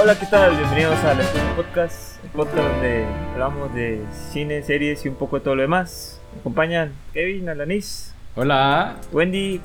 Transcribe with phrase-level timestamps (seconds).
[0.00, 0.56] Hola, ¿qué tal?
[0.56, 4.00] Bienvenidos a La Escucha Podcast, el podcast donde hablamos de
[4.32, 6.20] cine, series y un poco de todo lo demás.
[6.34, 8.96] Me acompañan Kevin, Alanis, Hola.
[9.10, 9.60] Wendy,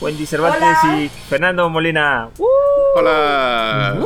[0.00, 0.98] Wendy Cervantes Hola.
[1.00, 2.28] y Fernando Molina.
[2.38, 2.44] ¡Uh!
[2.96, 3.96] Hola.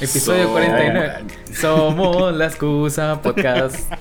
[0.00, 1.24] Episodio So- 49.
[1.54, 3.90] Somos la excusa podcast.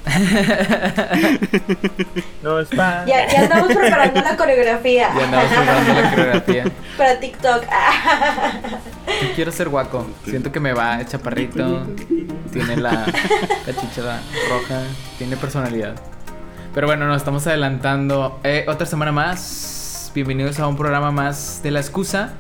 [2.43, 2.61] No.
[3.07, 6.63] Ya, ya andamos preparando la coreografía Ya andamos probando la coreografía.
[6.98, 7.63] para TikTok.
[7.63, 10.05] Yo quiero ser guaco.
[10.26, 11.88] Siento que me va el chaparrito.
[12.53, 14.81] Tiene la, la roja.
[15.17, 15.95] Tiene personalidad.
[16.75, 18.38] Pero bueno, nos estamos adelantando.
[18.43, 20.11] Eh, otra semana más.
[20.13, 22.33] Bienvenidos a un programa más de la excusa.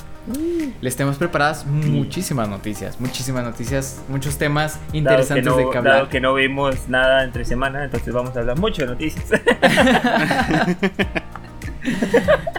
[0.81, 5.77] Les tenemos preparadas muchísimas noticias, muchísimas noticias, muchos temas Dado que, interesantes no, de que
[5.77, 5.93] hablar.
[5.93, 9.25] dado que no vimos nada entre semana, entonces vamos a hablar mucho de noticias.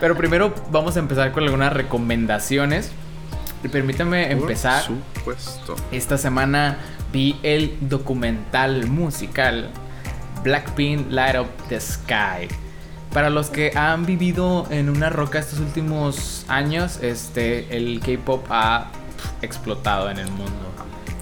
[0.00, 2.90] Pero primero vamos a empezar con algunas recomendaciones.
[3.62, 4.86] Y permítame empezar.
[4.86, 5.76] Por supuesto.
[5.92, 6.78] Esta semana
[7.12, 9.68] vi el documental musical
[10.46, 12.46] Blackpink Light Up the Sky.
[13.12, 18.90] Para los que han vivido en una roca estos últimos años, este, el K-pop ha
[19.42, 20.52] explotado en el mundo.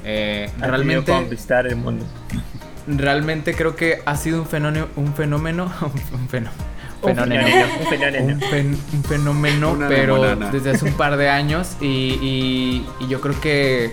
[0.05, 2.05] Eh, realmente, conquistar el mundo.
[2.87, 5.73] realmente creo que ha sido un fenómeno, un fenómeno,
[6.13, 6.51] un fenómeno,
[7.03, 8.35] Un fenómeno, fenómeno, un fenómeno.
[8.35, 10.51] un, fen- un fenómeno, Una pero limonana.
[10.51, 13.93] desde hace un par de años y, y- y yo creo que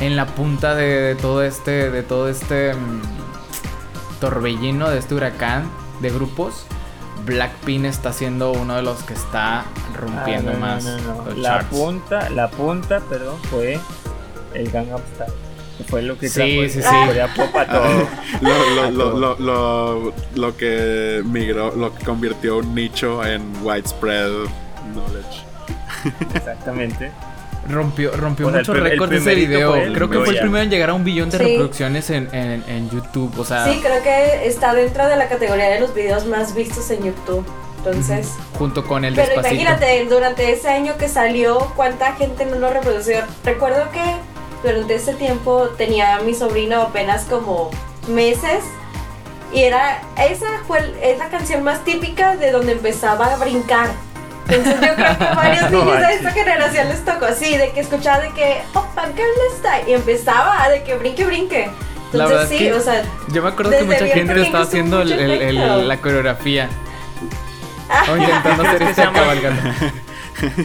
[0.00, 3.25] en la punta de, de todo este, de todo este mm,
[4.20, 6.66] torbellino, de este huracán de grupos,
[7.24, 9.64] Blackpink está siendo uno de los que está
[9.98, 11.24] rompiendo Ah, no, más no, no.
[11.26, 11.68] los La charts.
[11.70, 13.80] punta, la punta, perdón, fue
[14.54, 15.32] el Gangnam Style.
[15.88, 17.06] Fue lo que Sí, trajo sí, sí.
[17.06, 18.08] Corea Pop a todo.
[18.40, 19.18] Lo, lo, A lo, todo.
[19.18, 24.30] lo, lo, lo que migró, lo que convirtió un nicho en widespread
[24.94, 25.44] knowledge.
[26.34, 27.10] Exactamente.
[27.68, 29.70] Rompió, rompió O sea, el muchos récords ese video.
[29.72, 31.44] fue Creo que fue el primero en llegar a un billón de Sí.
[31.44, 33.32] reproducciones en, en- en YouTube.
[33.38, 36.90] O sea, Sí, creo que está dentro de la categoría de los videos más vistos
[36.90, 37.44] en YouTube.
[37.78, 39.54] Entonces, junto con el pero despacito.
[39.62, 43.18] imagínate, durante ese año que salió, cuánta gente no lo reprodució.
[43.44, 44.02] Recuerdo que
[44.68, 47.70] durante ese tiempo tenía a mi sobrino apenas como
[48.08, 48.64] meses.
[49.52, 53.90] Y era, esa fue es la canción más típica de donde empezaba a brincar.
[54.48, 57.80] Entonces yo creo que a varios niños de esta generación les tocó así, de que
[57.80, 58.86] escuchaba de que, oh,
[59.58, 61.64] Style", y empezaba de que brinque, brinque.
[61.64, 64.42] Entonces La verdad es sí, que o sea, Yo me acuerdo que mucha gente pequeño
[64.42, 65.82] estaba haciendo el- mucho el- el- efecto.
[65.82, 66.68] la coreografía.
[68.10, 69.62] O intentando hacer ¿Crees que sea más- cabalgando.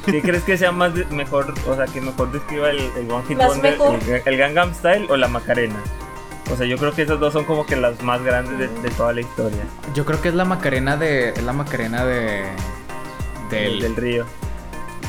[0.06, 3.38] ¿Qué crees que sea más mejor, o sea, que mejor describa el, el One Hit
[3.38, 4.00] Wonder, mejor.
[4.08, 5.76] el, el Gangnam Style o la Macarena?
[6.52, 8.90] O sea, yo creo que esos dos son como que las más grandes de, de
[8.90, 9.62] toda la historia
[9.94, 11.30] Yo creo que es la Macarena de.
[11.30, 12.44] Es la Macarena de.
[13.52, 14.26] Del, río.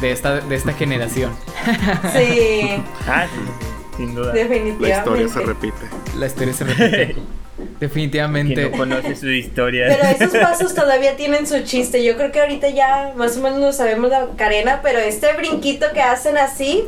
[0.01, 1.33] de, esta, de esta generación.
[2.13, 2.69] sí,
[3.07, 4.29] Ah, sí, sí, sin duda.
[4.29, 4.91] La definitivamente.
[4.99, 5.77] historia se repite.
[6.19, 7.15] La historia se repite.
[7.55, 8.71] Quien Definitivamente.
[8.71, 9.87] no conoce su historia.
[9.89, 12.03] Pero esos pasos todavía tienen su chiste.
[12.03, 15.87] Yo creo que ahorita ya más o menos lo sabemos la Macarena, pero este brinquito
[15.93, 16.85] que hacen así,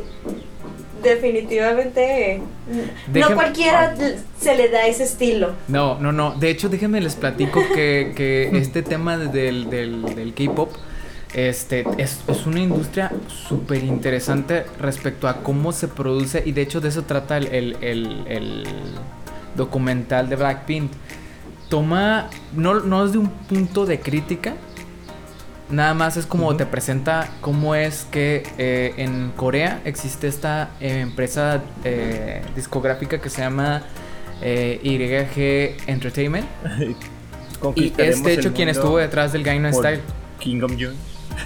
[1.03, 2.41] definitivamente
[3.13, 3.95] no cualquiera
[4.39, 5.53] se le da ese estilo.
[5.67, 6.31] No, no, no.
[6.35, 10.71] De hecho, déjenme les platico que, que este tema del, del, del K-pop
[11.35, 16.41] este, es, es una industria súper interesante respecto a cómo se produce.
[16.45, 18.63] Y de hecho, de eso trata el, el- el- el
[19.55, 20.91] documental de Blackpink.
[21.69, 24.53] Toma, no, no es de un punto de crítica.
[25.69, 30.99] Nada más es como te presenta cómo es que eh, en Corea existe esta eh,
[31.01, 33.81] empresa eh, discográfica que se llama
[34.41, 36.45] YG Entertainment.
[37.55, 40.01] Y Conquistaremos es de el hecho quien estuvo detrás del Gangnam Style.
[40.39, 40.93] Kingdom June.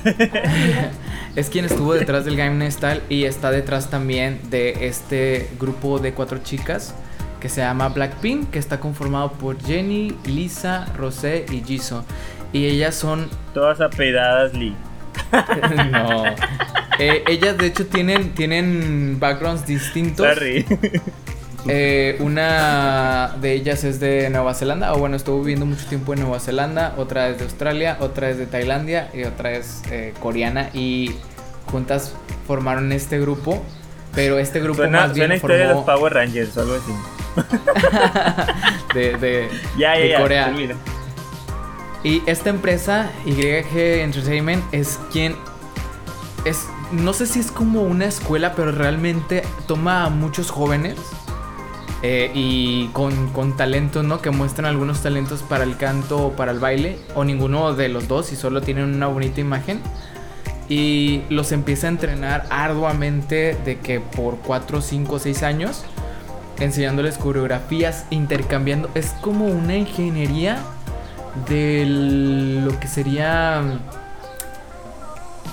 [1.36, 6.12] Es quien estuvo detrás del Gangnam Style y está detrás también de este grupo de
[6.14, 6.96] cuatro chicas
[7.40, 12.04] que se llama Blackpink, que está conformado por Jennie, Lisa, Rosé y Jisoo.
[12.52, 14.76] Y ellas son Todas apedadas Lee.
[15.92, 16.26] no.
[16.98, 20.28] Eh, ellas de hecho tienen, tienen backgrounds distintos.
[20.28, 20.66] Sorry.
[21.68, 26.22] Eh, una de ellas es de Nueva Zelanda, o bueno, estuvo viviendo mucho tiempo en
[26.22, 30.70] Nueva Zelanda, otra es de Australia, otra es de Tailandia y otra es eh, coreana
[30.74, 31.16] y
[31.70, 32.14] juntas
[32.48, 33.62] formaron este grupo,
[34.16, 36.76] pero este grupo Suena, más bien suena historia de los formó Power Rangers o algo
[36.76, 36.94] así.
[38.94, 40.20] de, de- Ya, ya, de ya.
[40.22, 40.54] Corea.
[42.04, 45.36] Y esta empresa, YG Entertainment, es quien
[46.46, 50.96] es, no sé si es como una escuela, pero realmente toma a muchos jóvenes
[52.02, 54.22] eh, y con, con talentos, ¿no?
[54.22, 58.08] Que muestran algunos talentos para el canto o para el baile, o ninguno de los
[58.08, 59.82] dos, y solo tienen una bonita imagen.
[60.70, 65.84] y los empieza a entrenar arduamente de que por 4, 5, 6 años,
[66.60, 68.90] enseñándoles coreografías, intercambiando.
[68.94, 70.60] Es como una ingeniería
[71.48, 71.86] de
[72.64, 73.64] lo que sería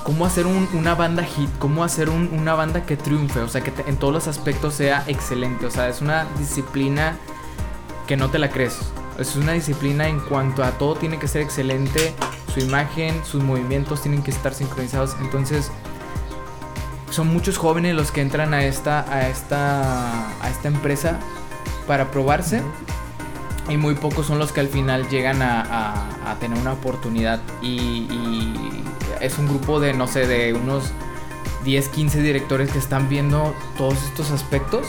[0.05, 3.97] cómo hacer una banda hit, cómo hacer una banda que triunfe, o sea, que en
[3.97, 7.17] todos los aspectos sea excelente, o sea, es una disciplina
[8.07, 8.79] que no te la crees.
[9.19, 12.15] Es una disciplina en cuanto a todo tiene que ser excelente,
[12.53, 15.71] su imagen, sus movimientos tienen que estar sincronizados, entonces
[17.11, 21.19] son muchos jóvenes los que entran a esta a esta a esta empresa
[21.87, 22.63] para probarse
[23.69, 28.07] y muy pocos son los que al final llegan a, tener una oportunidad y,
[29.21, 30.93] es un grupo de no sé de unos
[31.65, 34.87] 10 15 directores que están viendo todos estos aspectos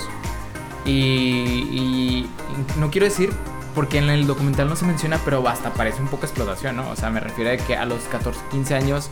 [0.86, 2.30] y,
[2.78, 3.34] no quiero decir
[3.76, 6.90] porque en el documental no se menciona, pero hasta parece un poco explotación, ¿no?
[6.90, 9.10] O sea, me refiero a que a los 14, 15 años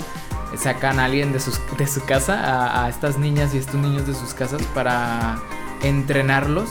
[0.57, 1.39] sacan a alguien de,
[1.77, 5.39] de su casa, a, a estas niñas y estos niños de sus casas para
[5.83, 6.69] entrenarlos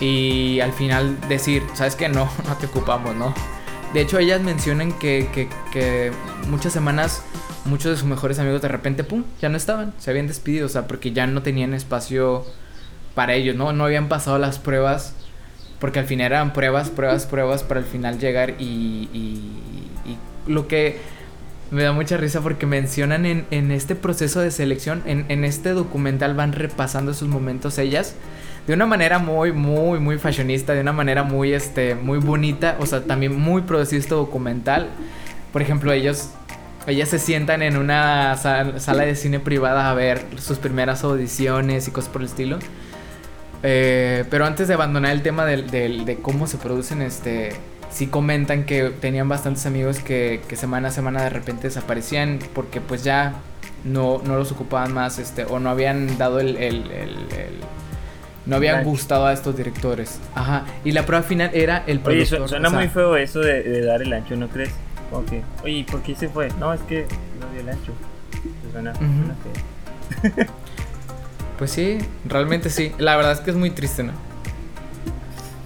[0.00, 2.08] y al final decir, ¿sabes qué?
[2.08, 3.34] No, no te ocupamos, ¿no?
[3.92, 5.28] De hecho, ellas mencionan que,
[5.72, 6.12] que,
[6.48, 7.22] muchas semanas
[7.64, 10.68] muchos de sus mejores amigos de repente, ¡pum!, ya no estaban, se habían despedido, o
[10.68, 12.44] sea, porque ya no tenían espacio
[13.14, 13.72] para ellos, ¿no?
[13.72, 15.14] No habían pasado las pruebas,
[15.78, 19.52] porque al final eran pruebas, pruebas, pruebas para al final llegar y, y,
[20.06, 20.98] y lo que
[21.70, 25.70] me da mucha risa porque mencionan en, en este proceso de selección, en, en este
[25.70, 28.14] documental van repasando sus momentos ellas
[28.66, 32.86] de una manera muy, muy, muy fashionista, de una manera muy, este, muy bonita, o
[32.86, 34.88] sea, también muy producido este documental.
[35.52, 36.30] Por ejemplo, ellos,
[36.86, 41.90] ellas se sientan en una sala de cine privada a ver sus primeras audiciones y
[41.90, 42.58] cosas por el estilo.
[43.62, 47.52] Eh, pero antes de abandonar el tema de, de, cómo se producen, este,
[47.90, 53.04] sí comentan que tenían bastantes amigos que, semana a semana de repente desaparecían porque pues
[53.04, 53.34] ya
[53.84, 56.56] no, no los ocupaban más, este, o no habían dado el
[58.50, 60.18] no habían gustado a estos directores.
[60.34, 60.64] Ajá.
[60.84, 62.40] Y la prueba final era el productor.
[62.40, 64.70] Oye, suena muy feo eso de, dar el ancho, ¿no crees?
[65.12, 65.42] Okay.
[65.62, 66.48] Oye, ¿por qué se fue?
[66.58, 67.06] No, es que
[67.40, 67.92] no dio el ancho.
[68.72, 68.92] Suena,
[71.58, 72.92] Pues sí, realmente sí.
[72.98, 74.12] La verdad es que es muy triste, ¿no?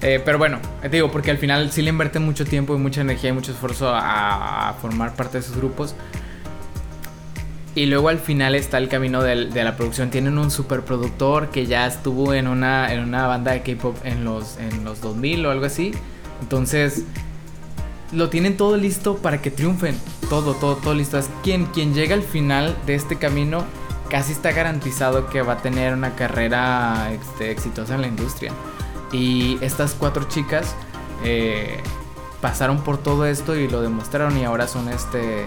[0.03, 3.01] Eh, pero bueno, te digo, porque al final sí le invierte mucho tiempo y mucha
[3.01, 5.95] energía y mucho esfuerzo a formar parte de esos grupos.
[7.75, 10.11] Y luego al final está el camino de, la producción.
[10.11, 14.59] Tienen un superproductor que ya estuvo en una, en una banda de K-pop en los,
[14.59, 15.93] en los 2000 o algo así.
[16.41, 17.05] Entonces,
[18.13, 19.99] lo tienen todo listo para que triunfen.
[20.31, 21.19] Todo, todo, todo listo.
[21.19, 23.65] Es quien, quien llega al final de este camino
[24.09, 28.53] casi está garantizado que va a tener una carrera este, exitosa en la industria.
[29.11, 30.77] Y estas cuatro chicas
[31.25, 31.81] eh,
[32.41, 35.47] pasaron por todo esto y lo demostraron y ahora son este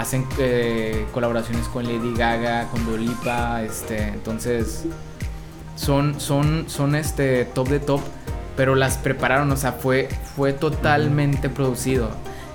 [0.00, 4.86] hacen eh, colaboraciones con Lady Gaga, con Dolipa, este, entonces
[5.76, 8.00] son, son, son este top de top,
[8.56, 12.10] pero las prepararon, o sea, fue, fue totalmente producido.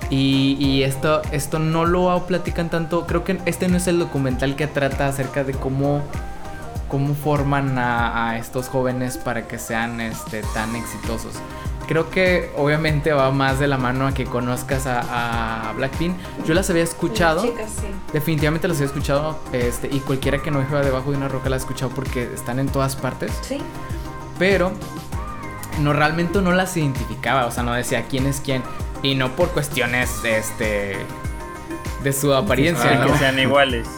[0.08, 4.68] Y, esto, esto no lo platican tanto, creo que este no es el documental que
[4.68, 6.00] trata acerca de cómo,
[6.88, 11.32] cómo forman a, a estos jóvenes para que sean este, tan exitosos
[11.86, 16.16] creo que obviamente va más de la mano a que conozcas a, Blackpink.
[16.46, 17.44] Yo las había escuchado.
[18.12, 19.38] Definitivamente las había escuchado.
[19.52, 22.58] Este, y cualquiera que no viva debajo de una roca la ha escuchado porque están
[22.58, 23.32] en todas partes.
[23.42, 23.58] Sí.
[24.38, 24.72] Pero
[25.80, 27.46] no realmente no las identificaba.
[27.46, 28.62] O sea, no decía quién es quién.
[29.02, 30.96] Y no por cuestiones este
[32.02, 33.04] de su apariencia.
[33.04, 33.88] que sean iguales.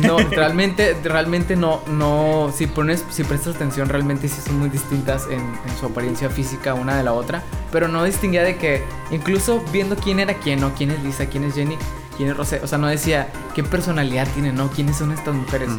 [0.00, 5.26] No, realmente, realmente no, no, si pones, si prestas atención, realmente sí son muy distintas
[5.30, 5.42] en,
[5.78, 10.20] su apariencia física una de la otra, pero no distinguía de que, incluso viendo quién
[10.20, 10.74] era quién, ¿no?
[10.74, 11.76] Quién es Lisa, quién es Jenny,
[12.16, 14.70] quién es Rosé, o sea, no decía qué personalidad tienen, ¿no?
[14.70, 15.70] ¿Quiénes son estas mujeres?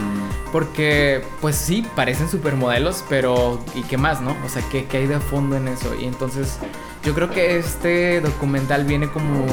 [0.51, 4.35] Porque, pues sí, parecen supermodelos, pero ¿y qué más, no?
[4.45, 5.93] O sea, ¿qué, ¿qué hay de fondo en eso?
[5.95, 6.57] Y entonces,
[7.03, 9.45] yo creo que este documental viene como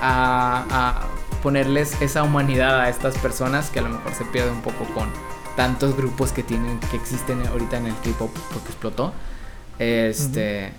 [0.00, 1.06] a
[1.42, 5.08] ponerles esa humanidad a estas personas que a lo mejor se pierde un poco con
[5.56, 9.12] tantos grupos que tienen que existen ahorita en el K-pop porque explotó.
[9.78, 10.72] Este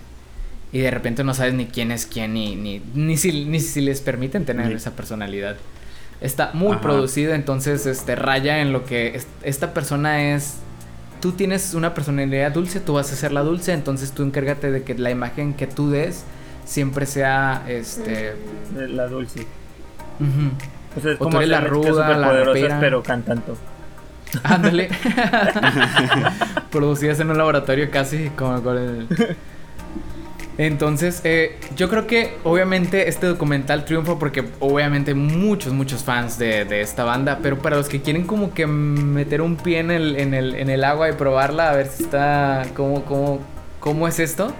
[0.72, 3.80] y de repente no sabes ni quién es quién ni ni, ni si ni si
[3.80, 5.56] les permiten tener esa personalidad.
[6.20, 10.56] Está muy producido, entonces este raya en lo que esta persona es
[11.20, 14.82] tú tienes una personalidad dulce, tú vas a ser la dulce, entonces tú encárgate de
[14.82, 16.24] que la imagen que tú des
[16.64, 18.34] siempre sea este
[18.74, 19.46] la dulce.
[20.20, 20.50] Uh
[20.96, 23.56] es como la ruda, la pero cantando.
[24.42, 24.88] Ándale.
[26.70, 29.36] Producidas en un laboratorio casi como con el...
[30.56, 36.64] Entonces, eh, yo creo que obviamente este documental triunfa porque obviamente muchos, muchos fans de,
[36.64, 40.16] de, esta banda, pero para los que quieren como que meter un pie en el,
[40.16, 43.40] en el, en el agua y probarla, a ver si está, cómo, cómo,
[43.80, 44.54] cómo es esto,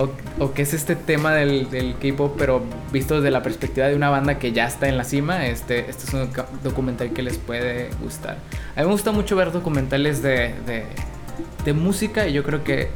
[0.00, 3.94] o, o qué es este tema del, del K-Pop, pero visto desde la perspectiva de
[3.94, 6.30] una banda que ya está en la cima, este, este es un
[6.64, 8.38] documental que les puede gustar.
[8.76, 10.84] A mí me gusta mucho ver documentales de, de,
[11.64, 12.88] de música y yo creo que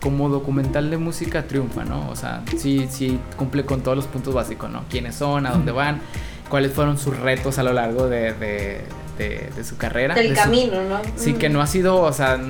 [0.00, 2.08] como documental de música triunfa, ¿no?
[2.10, 4.84] O sea, sí, sí cumple con todos los puntos básicos, ¿no?
[4.90, 5.46] ¿Quiénes son?
[5.46, 6.00] ¿A dónde van?
[6.48, 8.80] ¿Cuáles fueron sus retos a lo largo de, de,
[9.18, 10.14] de, de su carrera?
[10.14, 10.88] Del de camino, su...
[10.88, 11.00] ¿no?
[11.16, 12.40] Sí, que no ha sido, o sea,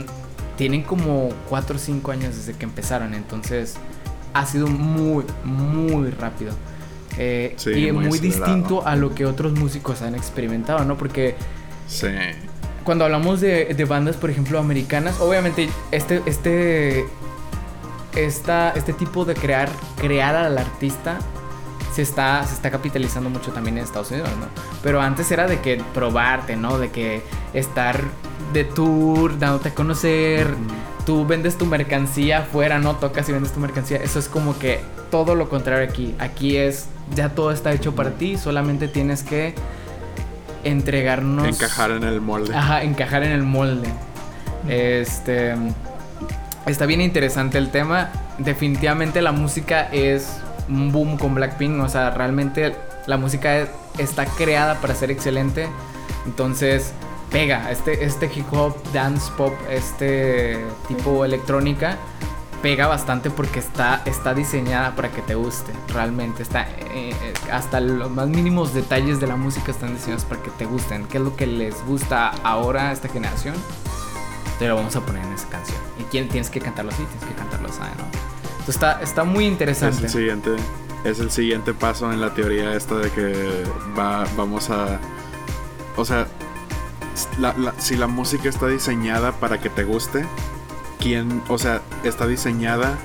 [0.56, 3.76] tienen como 4 o 5 años desde que empezaron, entonces
[4.34, 6.52] ha sido muy, muy rápido.
[7.18, 10.96] Eh, Sí, y muy distinto a lo que otros músicos han experimentado, ¿no?
[10.96, 11.34] Porque
[11.88, 12.06] Sí.
[12.84, 17.04] cuando hablamos de, de bandas, por ejemplo, americanas, obviamente este, este,
[18.16, 21.18] esta, este tipo de crear, crear al artista
[21.92, 24.46] se está, se está capitalizando mucho también en Estados Unidos, ¿no?
[24.82, 26.78] Pero antes era de que probarte, ¿no?
[26.78, 27.22] De que
[27.52, 28.00] estar
[28.52, 30.46] de tour, dándote a conocer,
[31.06, 32.96] tú vendes tu mercancía afuera, ¿no?
[32.96, 33.98] Tocas y vendes tu mercancía.
[33.98, 34.80] Eso es como que
[35.10, 36.14] todo lo contrario aquí.
[36.18, 39.54] Aquí es, ya todo está hecho para ti, solamente tienes que
[40.64, 41.46] entregarnos...
[41.48, 42.54] Encajar en el molde.
[42.54, 43.88] Ajá, encajar en el molde.
[44.68, 45.54] Este.
[46.66, 48.10] Está bien interesante el tema.
[48.38, 50.28] Definitivamente la música es
[50.68, 51.80] un boom con Blackpink.
[51.82, 52.74] O sea, realmente
[53.06, 55.68] la música es- está creada para ser excelente.
[56.26, 56.92] Entonces,
[57.30, 57.70] pega.
[57.70, 61.96] Este, este hip hop, dance pop, este tipo electrónica.
[62.62, 65.72] Pega bastante porque está, está diseñada para que te guste.
[65.88, 66.68] Realmente está.
[66.68, 70.66] eh, eh, hasta los más mínimos detalles de la música están diseñados para que te
[70.66, 71.06] gusten.
[71.06, 73.54] ¿Qué es lo que les gusta ahora a esta generación?
[74.58, 75.78] Te lo vamos a poner en esa canción.
[75.98, 78.04] Y quién tienes que cantarlo así, tienes que cantarlo así, ¿no?
[78.50, 80.02] Entonces está, está muy Es interesante.
[80.04, 80.50] el siguiente.
[81.02, 83.64] Es el siguiente paso en la teoría esta de que
[83.98, 84.98] va, vamos a.
[85.96, 86.26] O sea,
[87.38, 90.24] la- la- si la música está diseñada para que te guste,
[90.98, 91.42] ¿quién?
[91.48, 92.96] O sea, está diseñada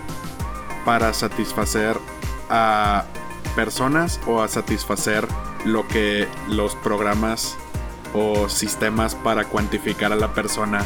[0.86, 1.98] para satisfacer
[2.50, 3.06] a
[3.56, 5.28] personas o a satisfacer
[5.66, 7.56] lo que los programas
[8.14, 10.84] o sistemas para cuantificar a la persona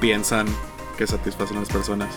[0.00, 0.46] piensan
[0.98, 2.08] que satisfacen a las personas.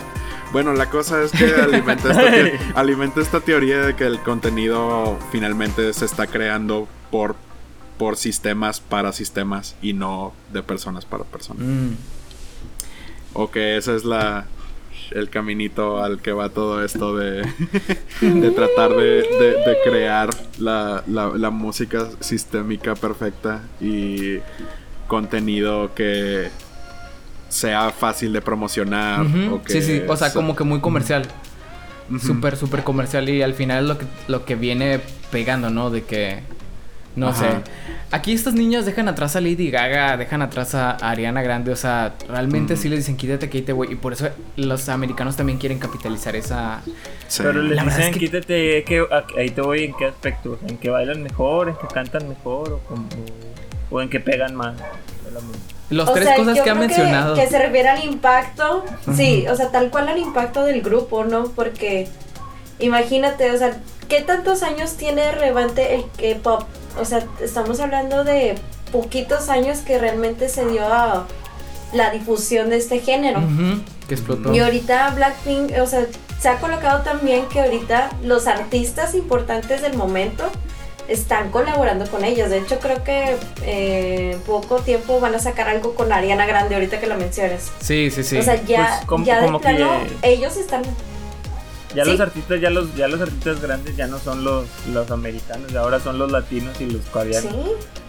[0.52, 5.18] Bueno, la cosa es que alimenta esta, te- alimenta esta teoría de que el contenido
[5.32, 7.36] finalmente se está creando por,
[7.98, 11.62] por sistemas para sistemas y no de personas para personas.
[11.64, 11.90] Mm.
[13.34, 14.46] O que ese es la
[15.10, 17.42] el caminito al que va todo esto de,
[18.20, 24.38] de tratar de, de- de crear la, la- la música sistémica perfecta y
[25.06, 26.48] contenido que
[27.48, 29.24] sea fácil de promocionar.
[29.52, 31.26] O que Sí, sí, o sea, como que muy comercial.
[32.08, 32.18] Ujú.
[32.18, 33.28] Súper, súper comercial.
[33.28, 35.90] Y al final es lo que, lo que viene pegando, ¿no?
[35.90, 36.40] De que.
[37.16, 37.38] No Ajá.
[37.40, 37.70] sé.
[38.10, 41.70] Aquí estos niños dejan atrás a Lady Gaga, dejan atrás a Ariana Grande.
[41.72, 42.82] O sea, realmente Ujú.
[42.82, 43.92] sí les dicen quítate, quítate, güey.
[43.92, 46.80] Y por eso los americanos también quieren capitalizar esa.
[47.28, 47.42] Sí.
[47.44, 50.58] Pero les La dicen, es que- quítate, que, a- ahí te voy en qué aspecto,
[50.66, 53.06] en que bailan mejor, en que cantan mejor o, como-
[53.90, 54.74] o en que pegan más.
[55.90, 57.34] Los O tres sea, cosas yo que ha mencionado.
[57.34, 58.84] Que, se refiere al impacto.
[59.14, 61.44] Sí, o sea, tal cual al impacto del grupo, ¿no?
[61.50, 62.08] Porque
[62.78, 63.76] imagínate, o sea,
[64.08, 66.62] ¿qué tantos años tiene relevante el K-pop?
[67.00, 68.54] O sea, estamos hablando de
[68.92, 71.26] poquitos años que realmente se dio a
[71.92, 73.40] la difusión de este género.
[74.08, 74.52] Que explotó.
[74.54, 76.06] Y ahorita Blackpink, o sea,
[76.40, 80.44] se ha colocado también que ahorita los artistas importantes del momento
[81.08, 82.50] están colaborando con ellos.
[82.50, 87.00] De hecho, creo que eh, poco tiempo van a sacar algo con Ariana Grande ahorita
[87.00, 87.70] que lo menciones.
[87.80, 88.38] Sí, sí, sí.
[88.38, 89.90] O sea, ya, Pues, ya de que- plano,
[90.22, 90.82] ellos están...
[91.94, 92.10] Ya Sí.
[92.12, 96.00] los artistas, ya los, ya los artistas grandes ya no son los, los americanos, ahora
[96.00, 97.52] son los latinos y los coreanos.
[97.52, 97.58] Sí,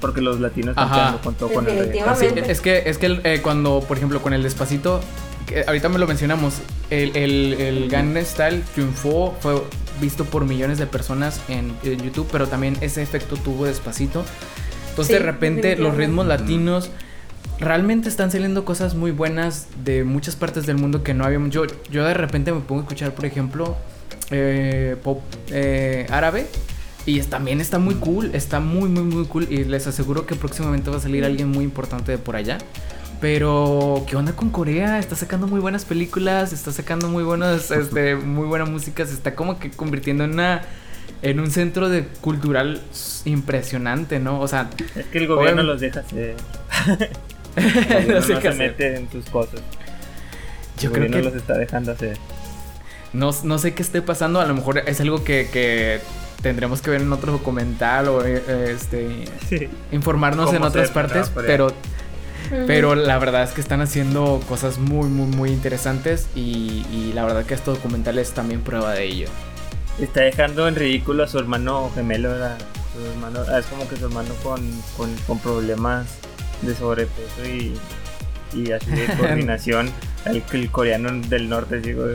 [0.02, 0.96] Porque los latinos están Ajá.
[0.96, 2.16] quedando con todo con el reggaetón.
[2.18, 5.02] Sí, es que, es que eh, cuando, por ejemplo, con el despacito,
[5.46, 6.56] que ahorita me lo mencionamos,
[6.90, 9.62] el, el, el Gangnam Style triunfó, fue
[10.02, 14.26] visto por millones de personas en, en YouTube, pero también ese efecto tuvo despacito.
[14.90, 16.90] Entonces Sí, de repente los ritmos latinos
[17.60, 21.50] realmente están saliendo cosas muy buenas de muchas partes del mundo que no habíamos.
[21.52, 23.76] Yo, yo de repente me pongo a escuchar, por ejemplo,
[24.32, 25.22] eh, pop
[25.52, 26.48] eh, árabe.
[27.06, 29.48] Y es- también está muy cool, está muy, muy, muy cool.
[29.50, 32.58] Y les aseguro que próximamente va a salir alguien muy importante de por allá.
[33.22, 35.00] Pero, ¿qué onda con Corea?
[35.00, 39.06] Está sacando muy buenas películas, está sacando muy buenas, este, muy buena música.
[39.06, 40.64] Se está como que convirtiendo en una,
[41.22, 42.82] en un centro de cultural
[43.24, 44.40] impresionante, ¿no?
[44.42, 46.04] O sea, Es que el gobierno Obviamente- los deja.
[48.08, 48.56] no no qué se hacer.
[48.56, 49.62] mete en sus cosas.
[50.80, 52.18] Yo creo que los está dejando hacer.
[53.14, 56.02] No, no sé qué esté pasando, a lo mejor es algo que, que
[56.42, 59.70] tendremos que ver en otro documental o eh, este Sí.
[59.92, 61.42] informarnos en otras partes, ¿no?
[61.42, 61.72] Pero
[62.68, 67.24] pero la verdad es que están haciendo cosas muy muy muy interesantes y, y la
[67.26, 69.30] verdad que este documental es también prueba de ello.
[70.00, 72.58] Está dejando en ridículo a su hermano gemelo, ¿verdad?
[72.94, 74.62] Su hermano, ah, es como que su hermano con,
[74.98, 76.06] con, con problemas
[76.62, 77.78] de sobrepeso y,
[78.54, 79.92] y así de coordinación.
[80.26, 82.06] el, el coreano del norte, digo.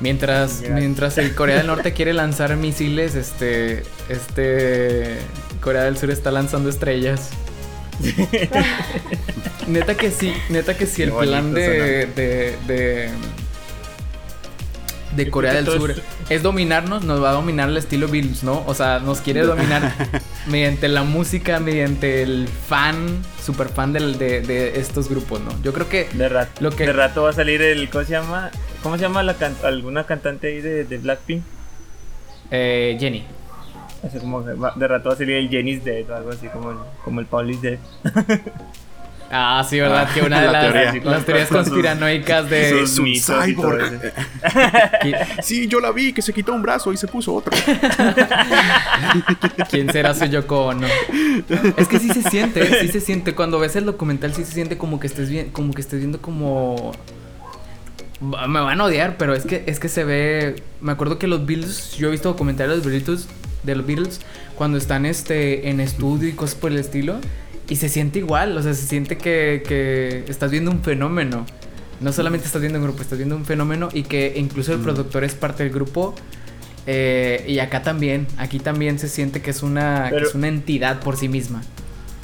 [0.00, 5.18] Mientras, mientras el Corea del Norte quiere lanzar misiles, este, este
[5.60, 7.30] Corea del Sur está lanzando estrellas.
[9.68, 13.08] neta que sí, neta que sí, el Qué plan de, de, de,
[15.16, 15.94] de Corea del Sur
[16.28, 18.62] es dominarnos, nos va a dominar el estilo Beatles, ¿no?
[18.66, 19.92] O sea, nos quiere dominar
[20.46, 25.50] mediante la música, mediante el fan, super fan del, de, de estos grupos, ¿no?
[25.62, 27.88] Yo creo que De rato, Lo que- de rato va a salir el.
[27.90, 28.50] ¿Cómo se llama?
[28.82, 31.42] ¿Cómo se llama la can- alguna cantante ahí de, de Blackpink?
[32.50, 33.24] eh, Jenny.
[34.10, 36.76] Sea, como de rato va a salir el Jenny's Dead o algo así como el,
[37.04, 37.78] como el Paul is Dead.
[39.30, 40.08] Ah, sí, ¿verdad?
[40.12, 41.10] que una de La las, teoría.
[41.10, 42.82] las teorías conspiranoicas de...
[42.82, 43.82] Es un mitos y todo cyborg.
[43.82, 44.14] eso.
[45.02, 47.52] ¿Qui- Sí, yo la vi, que se quitó un brazo y se puso otro.
[49.70, 50.86] ¿Quién será su Yoko Ono?
[51.76, 53.34] Es que sí se siente, sí se siente.
[53.34, 56.20] Cuando ves el documental sí se siente como que estés bien, como que estés viendo
[56.20, 56.92] como...
[58.20, 60.62] Me van a odiar, pero es que, es que se ve...
[60.80, 63.28] Me acuerdo que los Beatles, yo he visto documentales de los Beatles,
[63.64, 64.20] de los Beatles
[64.54, 67.16] cuando están este, en estudio y cosas por el estilo.
[67.68, 71.46] Y se siente igual, o sea, se siente que, que estás viendo un fenómeno.
[72.00, 74.82] No solamente estás viendo un grupo, estás viendo un fenómeno y que incluso el Mm.
[74.82, 76.14] productor es parte del grupo.
[76.86, 81.00] eh, y acá también, aquí también se siente que es una, que es una entidad
[81.00, 81.62] por sí misma.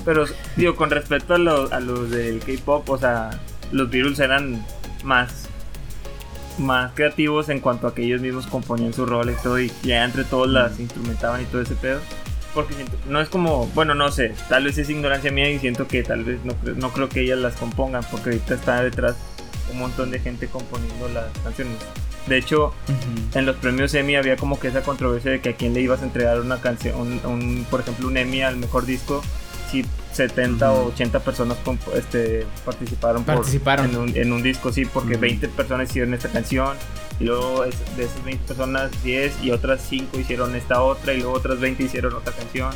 [0.05, 3.31] Pero, digo, con respecto a, lo- a los del K-pop, o sea,
[3.73, 4.63] los Beatles eran
[5.03, 5.47] más
[6.59, 10.05] más creativos en cuanto a que ellos mismos componían su rol y todo, y ya
[10.05, 12.01] entre todos las instrumentaban y todo ese pedo.
[12.55, 15.87] Porque siento- no es como, bueno, no sé, tal vez es ignorancia mía y siento
[15.87, 19.15] que tal vez no, no creo que ellas las compongan, porque ahorita está detrás
[19.73, 21.77] un montón de gente componiendo las canciones.
[22.27, 22.75] De hecho,
[23.35, 26.03] en los premios Emmy había como que esa controversia de que a quién le ibas
[26.03, 29.23] a entregar una canción, un, un- por ejemplo, un Emmy al mejor disco,
[29.71, 30.89] si 70 o Ujú.
[30.91, 33.91] 80 personas comp- este, participaron, por- Participaron.
[33.91, 35.21] en, un, en un disco, sí, porque Ujú.
[35.21, 36.77] 20 personas hicieron esta canción,
[37.21, 41.19] y luego es- de esas 20 personas, 10 y otras 5 hicieron esta otra, y
[41.21, 42.71] luego otras 20 hicieron otra canción.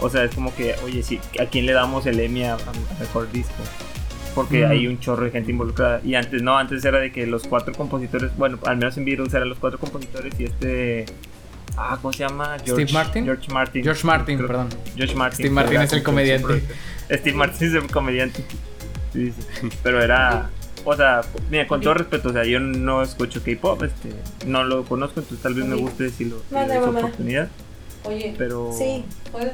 [0.00, 2.58] O sea, es como que, oye, sí, ¿a quién le damos el Emmy a, a
[3.00, 3.54] mejor disco?
[4.34, 4.70] Porque Mm.
[4.70, 6.00] hay un chorro de gente involucrada.
[6.04, 9.32] Y antes no, antes era de que los cuatro compositores, bueno, al menos en Beatles
[9.32, 11.06] eran los cuatro compositores y este.
[11.76, 12.56] Ah, ¿cómo se llama?
[12.60, 13.24] Steve Martin?
[13.24, 13.82] George Martin.
[13.84, 14.68] George Martin, Creo- perdón.
[14.96, 15.36] George Martin.
[15.46, 16.62] Steve Martin es el comediante.
[17.10, 18.44] Steve Martin es el comediante.
[19.12, 19.68] Sí, sí.
[19.82, 20.50] Pero era.
[20.86, 24.10] O sea, mira, con todo respeto, o sea, yo no escucho K-pop, este,
[24.46, 27.48] no lo conozco, entonces tal vez me guste si lo si oportunidad,
[28.04, 28.34] Oye.
[28.36, 29.02] pero Sí.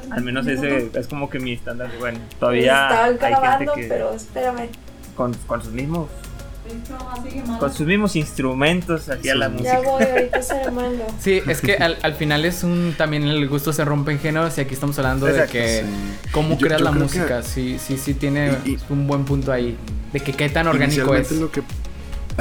[0.09, 1.89] al menos ese es como que mi estándar.
[1.99, 4.67] Bueno, Estaban todavía hay gente grabando, que pero espérame.
[5.15, 6.09] con, con sus mismos
[7.59, 9.51] con sus mismos instrumentos hacía la Sí.
[9.53, 9.73] música.
[9.73, 11.07] Ya voy, ahorita se lo mando.
[11.21, 12.93] Sí, es que al, al final es un...
[12.97, 15.81] También el gusto se rompe en géneros y aquí estamos hablando Exacto, de que...
[15.81, 16.29] Sí.
[16.31, 17.43] ¿Cómo Yo- creas yo la que- música?
[17.43, 19.75] Sí, sí, sí tiene Y- y- un buen punto ahí.
[20.13, 21.31] De que qué tan orgánico es.
[21.31, 21.59] Inicialmente lo que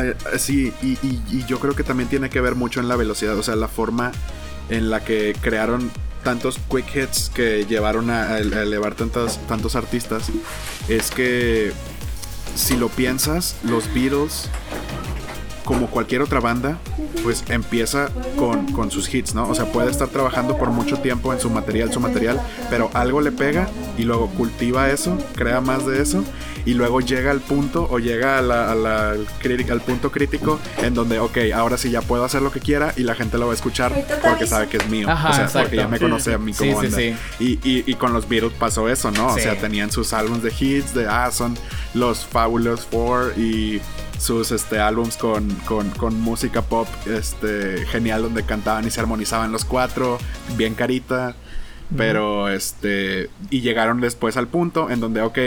[0.03, 2.89] eh, eh, sí, y, y- y yo creo que también tiene que ver mucho en
[2.89, 4.13] la velocidad, o sea, la forma
[4.69, 5.91] en la que crearon
[6.23, 10.31] tantos quick hits que llevaron a, a elevar tantos, tantos artistas,
[10.89, 11.73] es que
[12.55, 14.49] si lo piensas, los Beatles,
[15.65, 16.79] como cualquier otra banda,
[17.23, 19.49] pues empieza con, con sus hits, ¿no?
[19.49, 23.21] O sea, puede estar trabajando por mucho tiempo en su material, su material, pero algo
[23.21, 26.25] le pega y luego cultiva eso, crea más de eso
[26.65, 30.95] y luego llega al punto o llega a la- a la- al, punto crítico en
[30.95, 33.53] donde, ok, ahora sí ya puedo hacer lo que quiera y la gente lo va
[33.53, 33.93] a escuchar
[34.23, 35.09] porque sabe que es mío.
[35.11, 35.61] Ajá, o sea, exacto.
[35.69, 36.35] porque ya me Sí, conoce sí.
[36.35, 36.99] a mí Sí, como sí, banda.
[36.99, 37.15] sí.
[37.63, 39.29] Y, y- y con los Beatles pasó eso, ¿no?
[39.29, 39.41] O Sí.
[39.43, 41.57] sea, tenían sus álbumes de hits, de ah, son
[41.95, 43.81] los Fabulous Four y
[44.19, 49.51] sus este, álbums con, con, con música pop este, genial donde cantaban y se armonizaban
[49.51, 50.19] los cuatro,
[50.57, 51.35] bien carita.
[51.97, 53.31] Pero este.
[53.51, 55.39] Y llegaron después al punto en donde, ok,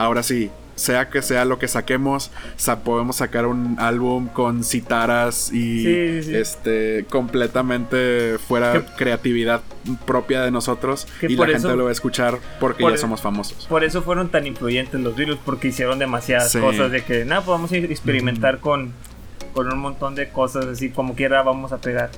[0.00, 5.52] ahora sí, sea que sea lo que saquemos, sa- podemos sacar un álbum con citaras
[5.52, 6.36] y Sí, sí, sí.
[6.36, 9.60] este completamente fuera Que- creatividad
[10.06, 13.66] propia de nosotros y la gente lo va a escuchar porque por ya somos famosos.
[13.66, 16.58] Por eso fueron tan influyentes los Beatles, porque hicieron demasiadas Sí.
[16.60, 18.92] cosas de que, nada, pues vamos a experimentar con,
[19.52, 22.10] con un montón de cosas, así como quiera vamos a pegar.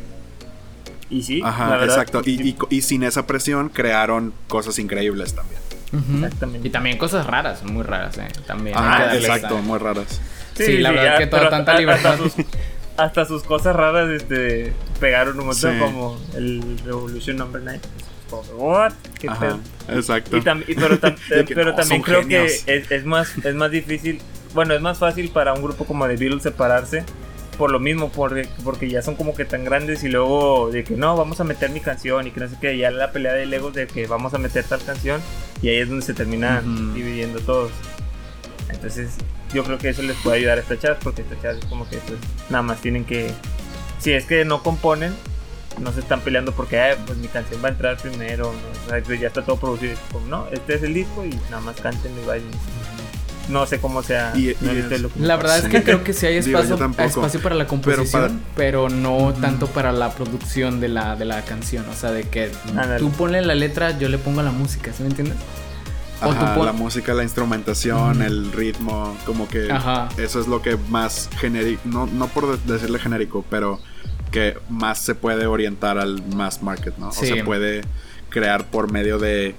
[1.10, 2.22] Y sí, Ajá, la verdad, exacto.
[2.24, 5.60] Y, y- y sin esa presión crearon cosas increíbles también.
[5.92, 6.68] Exactamente.
[6.68, 8.28] Y también cosas raras, muy raras, ¿eh?
[8.46, 8.74] También.
[8.76, 10.20] darle exacto, muy raras.
[10.54, 12.12] Sí, la verdad que toda tanta hasta- libertad.
[12.14, 12.46] Hasta sus,
[12.96, 15.78] hasta sus cosas raras este, pegaron un montón, Sí.
[15.78, 17.80] como el Revolution Number 9.
[18.56, 18.92] What?
[19.20, 20.36] ¿Qué Ajá, exacto.
[20.38, 22.62] Y tam- y pero tam- que pero no, también creo genios.
[22.64, 24.20] que es, es más, es más difícil,
[24.54, 27.04] bueno, es más fácil para un grupo como The Beatles separarse
[27.58, 30.94] por lo mismo, porque, porque ya son como que tan grandes y luego de que
[30.96, 33.44] no, vamos a meter mi canción y que no sé qué, ya la pelea de
[33.44, 35.20] Legos de que vamos a meter tal canción
[35.62, 36.92] y ahí es donde se terminan Ujú.
[36.94, 37.70] dividiendo todos.
[38.68, 39.10] Entonces
[39.54, 41.88] yo creo que eso les puede ayudar a estas chavas porque estas chavas es como
[41.88, 42.18] que pues
[42.50, 43.32] nada más tienen que,
[44.00, 45.14] si es que no componen,
[45.80, 48.86] no se están peleando porque "Ay, pues mi canción va a entrar primero, ¿no?
[48.86, 49.96] O sea, pues, ya está todo producido.
[50.10, 52.50] Como, no, este es el disco y nada más canten y vayan.
[53.48, 54.32] No sé cómo sea.
[54.36, 55.70] Y- no y es- La verdad es Sí.
[55.70, 57.08] que creo que sí hay Digo, espacio, tampoco.
[57.08, 61.42] espacio para la Pero composición, pero, no tanto para la producción de la, de la
[61.42, 61.84] canción.
[61.88, 62.50] O sea, de que
[62.98, 65.36] tú ponle la letra, yo le pongo la música, ¿sí me entiendes?
[66.24, 70.08] O Ajá, pon- la música, la instrumentación, el ritmo, como que Ajá.
[70.18, 73.80] eso es lo que más genérico, no, no por de- decirle genérico, pero
[74.30, 77.10] que más se puede orientar al mass market, ¿no?
[77.10, 77.24] Sí.
[77.32, 77.82] O se puede
[78.30, 79.56] crear por medio de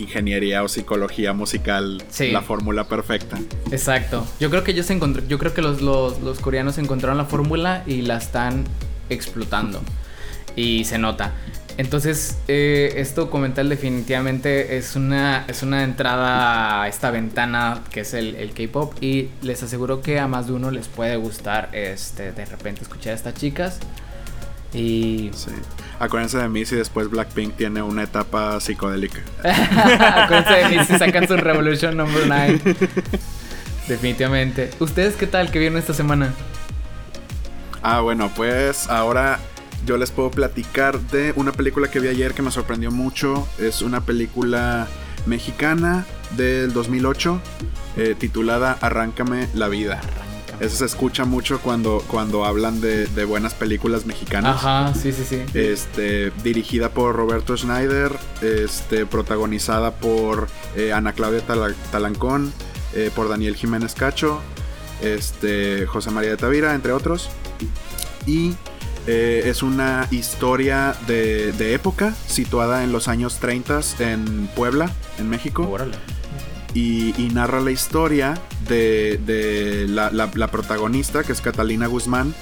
[0.00, 2.30] ingeniería o psicología musical Sí.
[2.30, 3.38] la fórmula perfecta.
[3.70, 4.26] Exacto.
[4.40, 7.82] Yo creo que ellos encontró, yo creo que los, los, los coreanos encontraron la fórmula
[7.86, 8.64] y la están
[9.10, 9.82] explotando.
[10.56, 11.32] Y se nota.
[11.76, 18.14] Entonces, eh, este documental definitivamente es una, es una entrada a esta ventana que es
[18.14, 18.94] el, el K-pop.
[19.02, 23.12] Y les aseguro que a más de uno les puede gustar este, de repente escuchar
[23.14, 23.80] a estas chicas.
[24.74, 25.50] Y Sí.
[25.98, 29.20] Acuérdense de mí si después Blackpink tiene una etapa psicodélica.
[29.44, 32.60] acuérdense de mí si sacan su Revolution Number 9.
[33.88, 34.70] Definitivamente.
[34.80, 36.34] ¿Ustedes qué tal que vieron esta semana?
[37.82, 39.38] Ah, bueno, pues ahora
[39.86, 43.46] yo les puedo platicar de una película que vi ayer que me sorprendió mucho.
[43.58, 44.88] Es una película
[45.26, 46.06] mexicana
[46.36, 47.40] del 2008
[47.96, 50.00] eh, titulada Arráncame la vida.
[50.60, 54.56] Eso se escucha mucho cuando, cuando hablan de, de buenas películas mexicanas.
[54.56, 55.42] Ajá, sí, sí, sí.
[55.54, 58.12] Este, dirigida por Roberto Schneider,
[58.42, 62.52] este, protagonizada por eh, Ana Claudia Tala- Talancón,
[62.94, 64.40] eh, por Daniel Jiménez Cacho,
[65.02, 67.28] este, José María de Tavira, entre otros.
[68.26, 68.54] Y
[69.06, 75.28] eh, es una historia de, de época situada en los años 30 en Puebla, en
[75.28, 75.96] México Órale.
[76.74, 78.34] Y, y narra la historia
[78.68, 82.34] de, de la, la- la protagonista, que es Catalina Guzmán,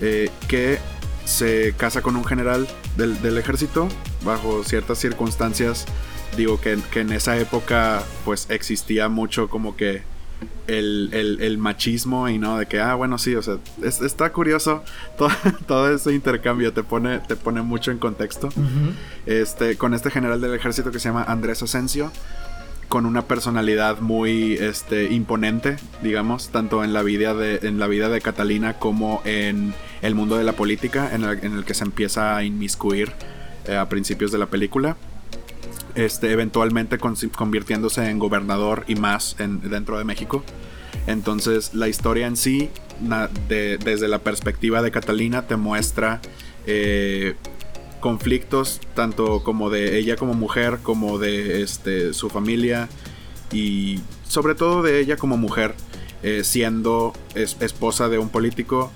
[0.00, 0.78] eh, que
[1.24, 2.66] se casa con un general
[2.96, 3.88] del, del ejército
[4.24, 5.86] bajo ciertas circunstancias.
[6.36, 10.02] Digo que, que en esa época pues existía mucho como que
[10.66, 14.32] el, el- el machismo y no de que, ah, bueno, sí, o sea, es- está
[14.32, 14.82] curioso
[15.18, 15.30] todo,
[15.66, 18.48] todo ese intercambio, te pone, te pone mucho en contexto
[19.26, 22.10] este, con este general del ejército que se llama Andrés Asensio,
[22.90, 28.08] con una personalidad muy este, imponente, digamos, tanto en la, vida de, en la vida
[28.10, 29.72] de Catalina como en
[30.02, 33.12] el mundo de la política, en el, que se empieza a inmiscuir
[33.66, 34.96] eh, a principios de la película.
[35.94, 40.42] Este, eventualmente con- convirtiéndose en gobernador y más en- dentro de México.
[41.06, 42.70] Entonces la historia en sí,
[43.48, 46.20] desde la perspectiva de Catalina, te muestra
[46.66, 47.36] eh,
[48.00, 52.88] conflictos, tanto como de ella como mujer, como de este, su familia
[53.52, 55.74] y sobre todo de ella como mujer,
[56.22, 58.90] eh, siendo es- esposa de un político.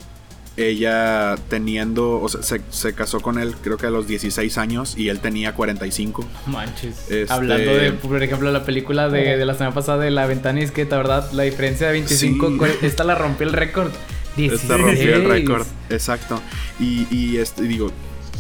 [0.57, 4.95] Ella teniendo, o sea, se, se casó con él creo que a los 16 años
[4.97, 6.25] y él tenía 45.
[6.47, 7.11] Manches.
[7.11, 10.61] Este- Hablando de, por ejemplo, la película de, de la semana pasada de La Ventana
[10.61, 12.73] y es que, la verdad, la diferencia de 25, Sí.
[12.83, 13.91] esta la rompió el récord.
[14.37, 14.63] 16.
[14.63, 15.67] Este rompió el récord.
[15.91, 16.41] Exacto.
[16.79, 17.91] Y, y este, digo,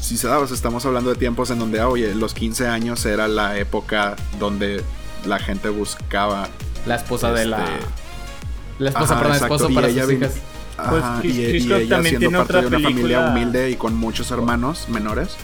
[0.04, 3.58] si sabes, estamos hablando de tiempos en donde, ah, oye, los 15 años era la
[3.58, 4.82] época donde
[5.26, 6.48] la gente buscaba.
[6.86, 7.64] La esposa de la...
[7.64, 7.86] Este,
[8.78, 10.32] La esposa, ajá, perdón, exacto, esposo y para ella sus hijas.
[10.76, 13.02] Pues Ajá, Chris- y, Chris y ella también siendo tiene parte otra de una familia
[13.18, 15.36] película- humilde y con muchos hermanos menores,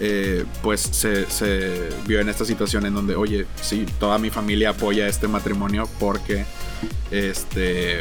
[0.00, 4.70] eh, pues se, se vio en esta situación en donde, oye, sí, toda mi familia
[4.70, 6.44] apoya este matrimonio porque
[7.10, 8.00] este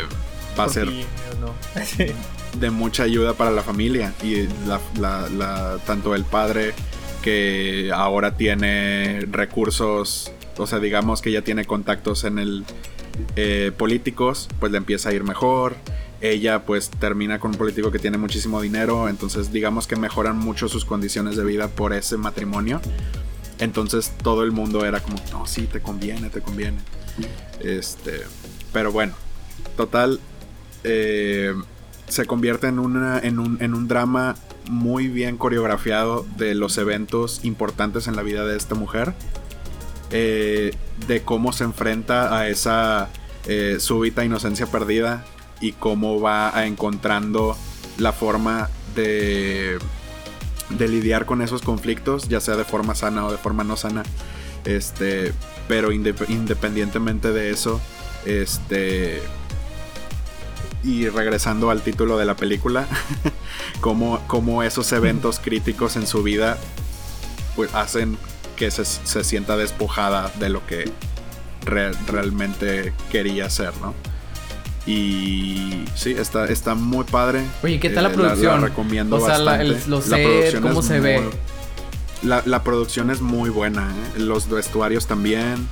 [0.60, 1.54] va a ser no.
[2.60, 6.74] De mucha ayuda para la familia y la, la- la- tanto el padre
[7.22, 12.64] que ahora tiene recursos, o sea, digamos que ya tiene contactos en el
[13.36, 15.76] eh, políticos, pues le empieza a ir mejor.
[16.22, 20.68] Ella pues termina con un político que tiene muchísimo dinero, entonces digamos que mejoran mucho
[20.68, 22.82] sus condiciones de vida por ese matrimonio.
[23.60, 26.78] Entonces todo el mundo era como, no, sí, te conviene, te conviene.
[27.60, 28.22] Este,
[28.74, 29.14] pero bueno,
[29.76, 30.20] total,
[30.84, 31.54] eh,
[32.08, 34.36] se convierte en, una, en, un, en un drama
[34.70, 39.14] muy bien coreografiado de los eventos importantes en la vida de esta mujer.
[40.12, 40.74] eh,
[41.08, 43.10] de cómo se enfrenta a esa
[43.46, 45.26] eh, súbita inocencia perdida
[45.60, 47.58] y cómo va encontrando
[47.98, 49.78] la forma de,
[50.70, 54.04] de lidiar con esos conflictos, ya sea de forma sana o de forma no sana.
[54.66, 55.34] Este,
[55.68, 57.80] pero indep- independientemente de eso,
[58.26, 59.22] este
[60.84, 62.86] y regresando al título de la película,
[63.82, 66.58] cómo, cómo esos eventos críticos en su vida
[67.56, 68.18] pues hacen
[68.56, 70.92] que se, se sienta despojada de lo que
[71.66, 73.94] re- realmente quería ser, ¿no?
[74.86, 77.44] Y sí, está, está muy padre.
[77.64, 78.62] Oye, ¿qué tal la Eh, producción?
[78.62, 80.18] recomiendo O sea, la- el- los La
[80.62, 81.22] cómo se ve.
[82.24, 84.20] La, la producción es muy buena, ¿eh?
[84.20, 85.68] los vestuarios también.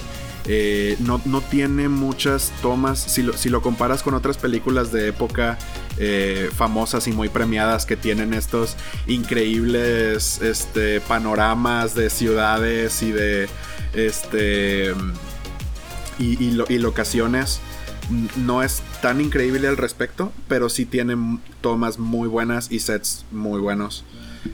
[0.48, 3.00] Eh, no, no tiene muchas tomas.
[3.00, 5.58] Si lo, si lo comparas con otras películas de época
[5.98, 8.76] eh, famosas y muy premiadas que tienen estos
[9.08, 13.48] increíbles este, panoramas de ciudades y de
[13.94, 14.94] este
[16.20, 17.60] y, y lo- y locaciones.
[18.38, 23.60] No es tan increíble al respecto, pero sí tiene tomas muy buenas y sets muy
[23.60, 24.04] buenos.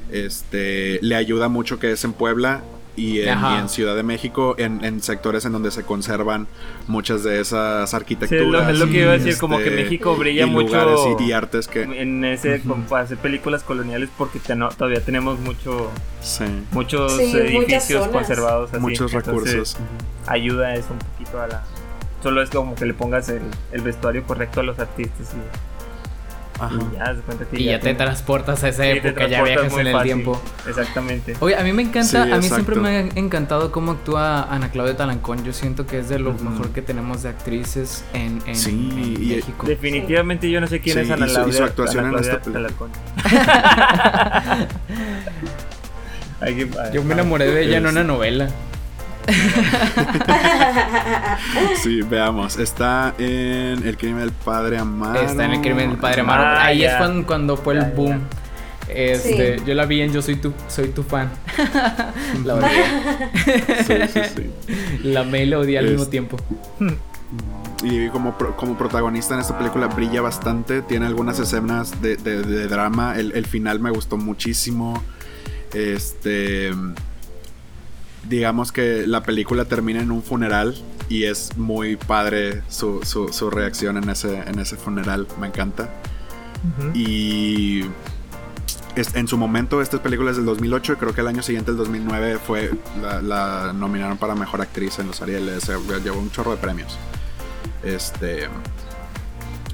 [0.10, 2.62] Este le ayuda mucho que es en Puebla
[2.96, 3.56] y en, Ajá.
[3.56, 6.48] y en Ciudad de México, en, en sectores en donde se conservan
[6.88, 8.66] muchas de esas arquitecturas.
[8.66, 11.00] lo, es lo que iba a decir, como que este, México brilla y mucho lugares
[11.20, 15.40] y, y artes que en ese para hacer películas coloniales porque te- no- todavía tenemos
[15.40, 15.90] mucho
[16.22, 18.82] sí, muchos Sí, edificios conservados así.
[18.82, 19.78] muchos Entonces, recursos.
[20.28, 21.64] ayuda eso un poquito a la
[22.22, 25.71] solo es como que le pongas el, el vestuario correcto a los artistas y,
[26.66, 26.76] Ajá.
[26.76, 29.28] y ya se cuenta que Y ya te tienes- transportas a esa sí, te época,
[29.28, 30.06] ya viajas en el fácil.
[30.14, 30.42] tiempo.
[30.68, 32.56] exactamente Oye, a mí me encanta, Sí, a mí exacto.
[32.56, 35.44] siempre me ha encantado cómo actúa Ana Claudia Talancón.
[35.44, 39.24] Yo siento que es de lo mejor que tenemos de actrices en, en- Sí, en
[39.24, 39.66] y- México.
[39.68, 42.18] definitivamente yo no sé quién Sí, es Ana y su- y su Claudia actuación Ana
[42.18, 42.52] en Claudia esta
[46.46, 48.50] que- Yo me enamoré de ella en una novela.
[51.82, 52.58] Sí, veamos.
[52.58, 55.20] Está en El crimen del padre Amaro.
[55.22, 56.44] Está en el crimen del padre Amaro.
[56.44, 58.20] Ah, Ahí es cuando, cuando fue el boom.
[58.88, 59.64] Este, Sí.
[59.66, 61.30] yo la vi en Yo soy tu, soy tu fan.
[62.44, 62.68] la odié.
[63.88, 64.52] Sí, sí, sí.
[65.04, 66.38] La amé y la odié al Es- mismo tiempo.
[67.84, 70.82] Y como, como protagonista en esta película brilla bastante.
[70.82, 73.16] Tiene algunas escenas de, de- de drama.
[73.18, 75.02] El, el final me gustó muchísimo.
[75.74, 76.72] Este.
[78.32, 80.74] Digamos que la película termina en un funeral.
[81.10, 85.28] Y es muy padre su, su- su reacción en ese, en ese funeral.
[85.40, 85.90] Me encanta.
[86.94, 87.82] Y
[88.96, 90.98] es- en su momento, esta película es del 2008.
[90.98, 95.08] Creo que el año siguiente, el 2009, fue la, la nominaron para mejor actriz en
[95.08, 95.70] los Arieles.
[96.04, 96.98] Llevó un chorro de premios.
[97.84, 98.48] Este.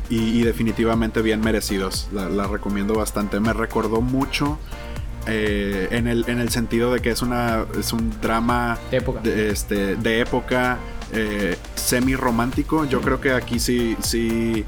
[0.09, 2.07] Y, y definitivamente bien merecidos.
[2.13, 3.39] La, la recomiendo bastante.
[3.39, 4.57] Me recordó mucho.
[5.27, 9.19] Eh, en, el, en el sentido de que es una es un drama De época.
[9.21, 10.77] de, este, de época
[11.13, 12.85] eh, semi romántico.
[12.85, 14.65] Yo creo que aquí sí, sí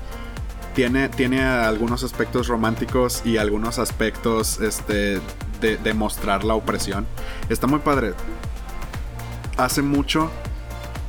[0.75, 5.19] tiene, tiene algunos aspectos románticos y algunos aspectos este,
[5.61, 7.05] de, de mostrar la opresión.
[7.49, 8.13] Está muy padre.
[9.57, 10.31] Hace mucho,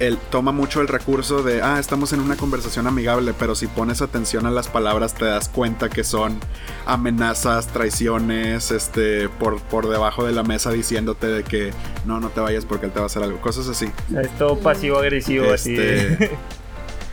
[0.00, 4.00] él toma mucho el recurso de, ah, estamos en una conversación amigable, pero si pones
[4.02, 6.40] atención a las palabras te das cuenta que son
[6.86, 11.72] amenazas, traiciones, este, por, por debajo de la mesa diciéndote de que
[12.06, 13.90] no, no te vayas porque él te va a hacer algo, cosas así.
[14.18, 16.30] Es todo pasivo agresivo así Este,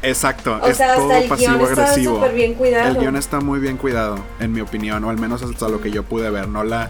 [0.03, 2.15] Exacto, O es sea, todo hasta el guion pasivo está agresivo.
[2.15, 2.87] súper bien cuidado.
[2.91, 5.91] El guion está muy bien cuidado, en mi opinión, o al menos hasta lo que
[5.91, 6.47] yo pude ver.
[6.47, 6.89] No la,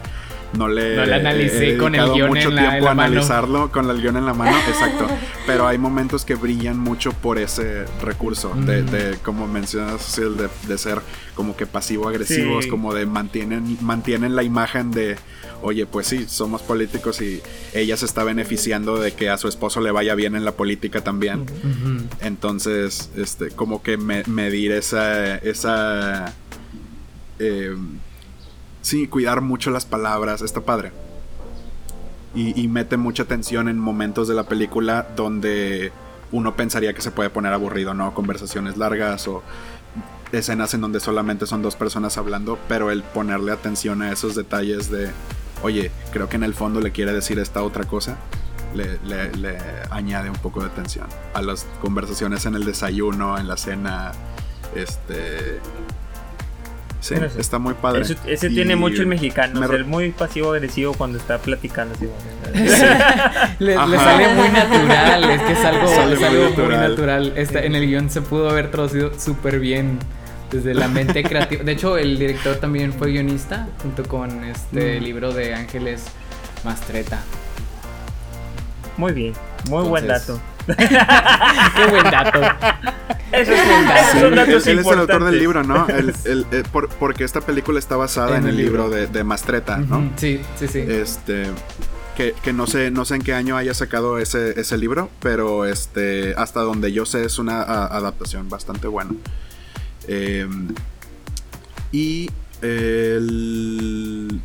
[0.54, 2.90] no le No la analicé he con el guion mucho en la- tiempo en la
[2.90, 3.12] a mano.
[3.12, 5.06] analizarlo con el guion en la mano, exacto.
[5.46, 8.86] Pero hay momentos que brillan mucho por ese recurso de, Mm.
[8.86, 11.00] de, como mencionas, de, de ser
[11.34, 12.70] como que pasivo-agresivos, Sí.
[12.70, 15.16] como de mantienen, mantienen la imagen de,
[15.62, 17.40] oye, pues sí, somos políticos y
[17.74, 21.02] ella se está beneficiando de que a su esposo le vaya bien en la política
[21.02, 21.44] también.
[22.20, 25.36] Entonces, este, como que me- medir esa.
[25.36, 26.32] esa.
[27.38, 27.76] eh,
[28.82, 30.42] sí, cuidar mucho las palabras.
[30.42, 30.92] Está padre.
[32.34, 35.90] Y, mete mucha atención en momentos de la película donde
[36.30, 38.14] uno pensaría que se puede poner aburrido, ¿no?
[38.14, 39.42] Conversaciones largas o
[40.30, 44.90] escenas en donde solamente son dos personas hablando, pero el ponerle atención a esos detalles
[44.90, 45.10] de,
[45.62, 48.18] oye, creo que en el fondo le quiere decir esta otra cosa,
[48.74, 49.58] le, le- le
[49.90, 54.12] añade un poco de tensión a las conversaciones en el desayuno, en la cena,
[54.76, 55.58] este...
[57.00, 58.02] Sí, está muy padre.
[58.02, 61.94] Eso- ese Y tiene mucho el mexicano, me ser muy pasivo agresivo cuando está platicando
[61.94, 62.08] así.
[63.60, 66.90] Le, sale muy natural, es que es algo, Sale es muy algo muy natural.
[66.90, 67.32] natural.
[67.36, 69.98] Está, en el guion se pudo haber traducido súper bien
[70.50, 71.62] desde la mente creativa.
[71.62, 75.02] De hecho, el director también fue guionista junto con este Mm.
[75.04, 76.04] libro de Ángeles
[76.64, 77.20] Mastreta.
[78.98, 79.32] Muy bien,
[79.70, 80.38] muy buen dato.
[80.66, 82.40] Qué buen dato.
[83.32, 83.60] Eso es
[84.22, 85.86] un, datos él, él es el autor del libro, ¿no?
[85.88, 88.90] El- el- eh, por- porque esta película está basada en, En el libro, libro.
[88.96, 90.10] de, de Mastreta, ¿no?
[90.16, 90.80] Sí, sí, sí.
[90.86, 91.46] Este.
[92.16, 95.64] Que, que no sé, no sé en qué año haya sacado ese, ese libro, pero
[95.64, 96.34] este.
[96.36, 99.12] Hasta donde yo sé es una a- adaptación bastante buena.
[100.08, 100.46] Eh,
[101.92, 102.28] y
[102.60, 104.40] el.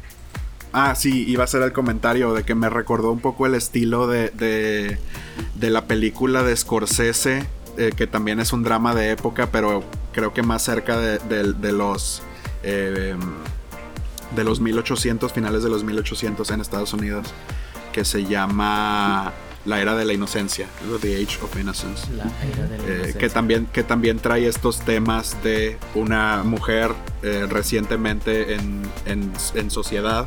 [0.73, 4.07] Ah, sí, iba a ser el comentario de que me recordó un poco el estilo
[4.07, 4.97] de, de,
[5.55, 7.45] de la película de Scorsese,
[7.77, 9.83] eh, que también es un drama de época, pero
[10.13, 12.23] creo que más cerca de, los
[12.63, 13.15] eh,
[14.35, 17.27] de los 1800, finales de los 1800 en Estados Unidos,
[17.91, 19.31] que se llama
[19.65, 20.65] La Era de la Inocencia,
[21.01, 22.07] The Age of Innocence.
[22.15, 23.29] La era de la Eh, que, inocencia.
[23.29, 30.25] también, que también trae estos temas de una mujer eh, recientemente en, en- en sociedad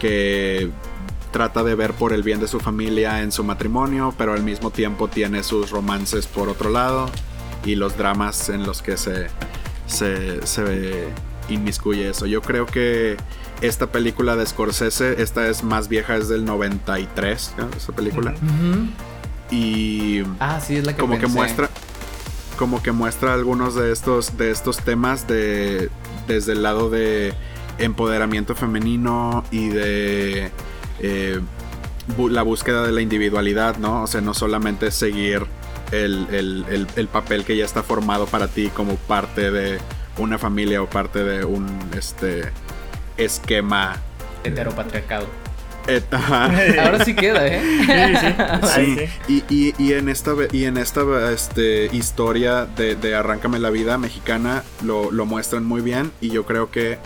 [0.00, 0.70] que
[1.30, 4.70] trata de ver por el bien de su familia en su matrimonio, pero al mismo
[4.72, 7.08] tiempo tiene sus romances por otro lado
[7.64, 9.28] y los dramas en los que se,
[9.86, 11.06] se, se
[11.48, 12.26] inmiscuye eso.
[12.26, 13.16] Yo creo que
[13.60, 17.68] esta película de Scorsese, esta es más vieja, es del 93, ¿no?
[17.76, 18.34] esta película.
[19.50, 21.36] Y Ah, sí, es la que como que pensé.
[21.36, 21.70] muestra
[22.56, 25.88] como que muestra algunos de estos de estos temas de
[26.28, 27.32] desde el lado de
[27.80, 30.50] empoderamiento femenino y de
[31.00, 31.40] eh,
[32.16, 35.46] bu- la búsqueda de la individualidad no o sea no solamente seguir
[35.92, 39.78] el, el- el- el papel que ya está formado para ti como parte de
[40.18, 41.66] una familia o parte de un
[41.96, 42.50] este
[43.16, 43.96] esquema
[44.44, 45.26] Heteropatriarcado.
[46.78, 47.60] Ahora sí queda, ¿eh?
[47.86, 49.06] Sí, sí.
[49.26, 53.70] Sí, y, y- y en esta, y en esta este, historia de, de Arráncame la
[53.70, 56.98] vida mexicana lo, lo muestran muy bien y yo creo que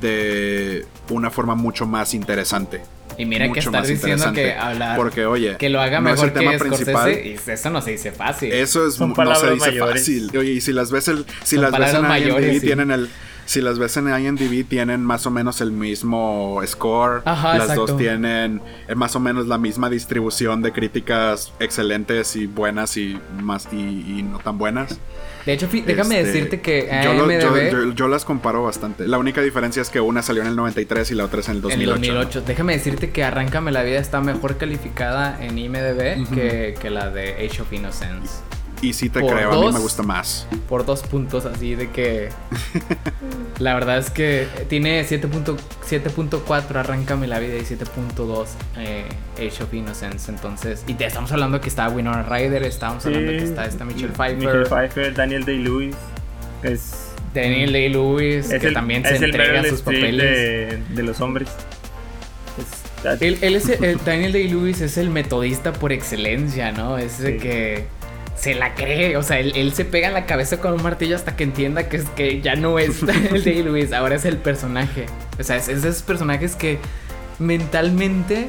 [0.00, 2.82] de una forma mucho más interesante.
[3.18, 4.96] Y mira que más diciendo que hablar.
[4.96, 7.12] Porque, oye, que lo haga no es mejor el tema que principal.
[7.12, 7.28] Scorsese.
[7.28, 8.52] Y eso no se dice fácil.
[8.52, 10.02] Eso es Son no se dice mayores.
[10.02, 10.36] fácil.
[10.36, 12.66] Oye, y si las ves el, si Son las ves en IMDb mayores, sí.
[12.66, 13.08] tienen el
[13.46, 17.22] si las ves en IMDb tienen más o menos el mismo score.
[17.24, 17.86] Ajá, las exacto.
[17.86, 23.18] dos tienen eh, más o menos la misma distribución de críticas excelentes y buenas y
[23.40, 23.76] más y,
[24.18, 24.98] y no tan buenas.
[25.46, 29.06] De hecho, déjame Este, decirte que yo, lo- yo- AMDb yo- yo las comparo bastante.
[29.06, 31.52] La única diferencia es que una salió en el 93 y la otra es en
[31.52, 31.94] el En 2008.
[31.94, 32.42] el 2008.
[32.46, 37.34] Déjame decirte que Arráncame la vida está mejor calificada en IMDb que, que la de
[37.46, 38.40] Age of Innocence.
[38.82, 39.74] Y sí te Por creo, a mí dos.
[39.74, 40.46] me gusta más.
[40.68, 42.28] Por dos puntos así de que...
[43.58, 45.56] la verdad es que tiene 7.4
[45.88, 48.46] 7.4 Arráncame la vida y 7.2
[48.78, 49.04] eh,
[49.36, 50.30] Age of Innocence.
[50.30, 50.84] Entonces...
[50.86, 54.36] Y te estamos hablando que está Winona Ryder, estábamos hablando que está esta Michelle Pfeiffer.
[54.36, 55.96] Michelle Pfeiffer, Daniel Day-Lewis.
[56.62, 56.92] Es,
[57.34, 60.22] Daniel Day-Lewis, que el, también se el entrega sus papeles.
[60.22, 61.48] de, de los hombres.
[62.58, 66.98] Es- Él, él es el, Daniel Day-Lewis es el metodista por excelencia, ¿no?
[66.98, 67.38] Es de Sí.
[67.38, 67.84] que
[68.36, 71.16] se la cree, o sea, él, él se pega en la cabeza con un martillo
[71.16, 75.06] hasta que entienda que es que ya no es Daniel Day-Lewis, ahora es el personaje.
[75.38, 76.78] O sea, es, es de esos personajes que
[77.38, 78.48] mentalmente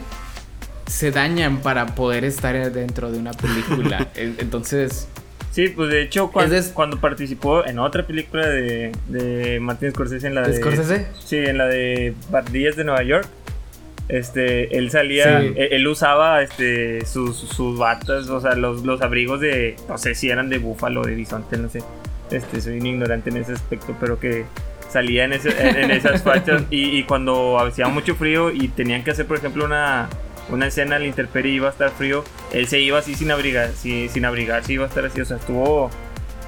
[0.88, 4.08] se dañan para poder estar dentro de una película.
[4.15, 5.08] En- Entonces,
[5.52, 10.28] Sí, pues de hecho, cuando, Es cuando participó en otra película de, de Martin Scorsese,
[10.28, 10.56] en la de.
[10.58, 13.28] Scorsese, Sí, en la de Bardillas de Nueva York.
[14.10, 15.48] Este, él salía, Sí.
[15.58, 20.15] él, él usaba este, sus, sus batas, o sea, los, los abrigos de, no sé
[20.15, 21.82] si eran de búfalo o de bisonte, no sé.
[22.32, 24.46] Este, soy un ignorante en ese aspecto, pero que
[24.89, 29.12] salía en, ese- en, esas fachas y, y cuando hacía mucho frío y tenían que
[29.12, 30.08] hacer, por ejemplo, una,
[30.50, 33.72] una escena al interperie y iba a estar frío, él se iba así sin abrigar,
[33.76, 35.89] sí, sin abrigarse, iba a estar así, o sea, estuvo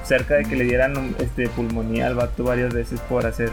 [0.05, 3.49] cerca de que le dieran este, pulmonía al vato varias veces por hacer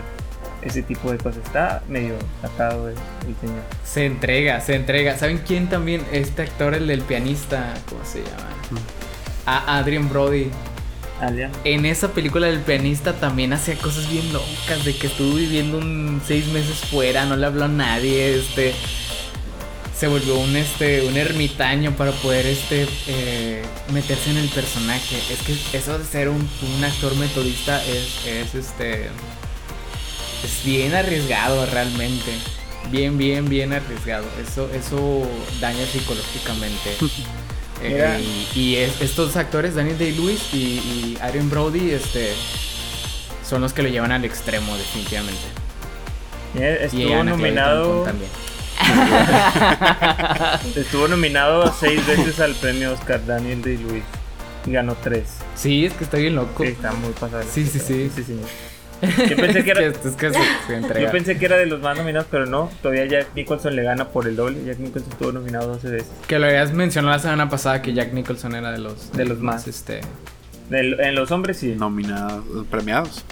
[0.66, 1.44] ese tipo de cosas.
[1.44, 2.94] Está medio sacado el,
[3.26, 3.62] el señor.
[3.84, 5.16] se entrega, se entrega.
[5.16, 6.02] ¿Saben quién también?
[6.12, 8.50] Este actor, el del pianista, ¿cómo se llama?
[9.46, 10.50] A Adrian Brody.
[11.20, 11.50] Alia.
[11.64, 16.20] En esa película del pianista también hacía cosas bien locas, de que estuvo viviendo un
[16.26, 18.74] seis meses fuera, no le habló a nadie, este
[19.98, 23.62] se volvió un este un ermitaño para poder este eh,
[23.94, 25.16] meterse en el personaje.
[25.30, 26.36] Es que eso de ser un,
[26.76, 29.08] un actor metodista es, es este
[30.46, 32.32] es bien arriesgado realmente.
[32.90, 34.24] Bien, bien, bien arriesgado.
[34.40, 35.28] Eso, eso
[35.60, 36.96] daña psicológicamente.
[37.82, 38.24] Eh,
[38.54, 42.32] y y es- estos actores, Daniel Day-Lewis y, y Adrian Brody, este,
[43.46, 45.42] son los que lo llevan al extremo, definitivamente.
[46.54, 46.62] Y
[47.02, 48.02] Estuvo nominado.
[48.04, 48.30] También.
[50.74, 54.04] Estuvo nominado seis veces al premio Oscar Daniel Day Lewis.
[54.66, 55.24] Y ganó tres.
[55.54, 56.62] Sí, es que está bien loco.
[56.64, 57.42] Sí, está muy pasado.
[57.52, 58.10] Sí, sí, sí.
[58.14, 58.48] sí, señor.
[59.02, 59.82] Yo pensé que era.
[59.84, 61.06] es que, es que se, se entrega.
[61.06, 62.70] Yo pensé que era de los más nominados, pero no.
[62.82, 64.64] Todavía Jack Nicholson le gana por el doble.
[64.64, 66.08] Jack Nicholson estuvo nominado 12 veces.
[66.26, 69.38] Que lo habías mencionado la semana pasada que Jack Nicholson era de los, De los
[69.40, 69.66] más.
[69.68, 70.00] este,
[70.70, 71.74] en los hombres sí.
[71.76, 73.24] Nominados, premiados.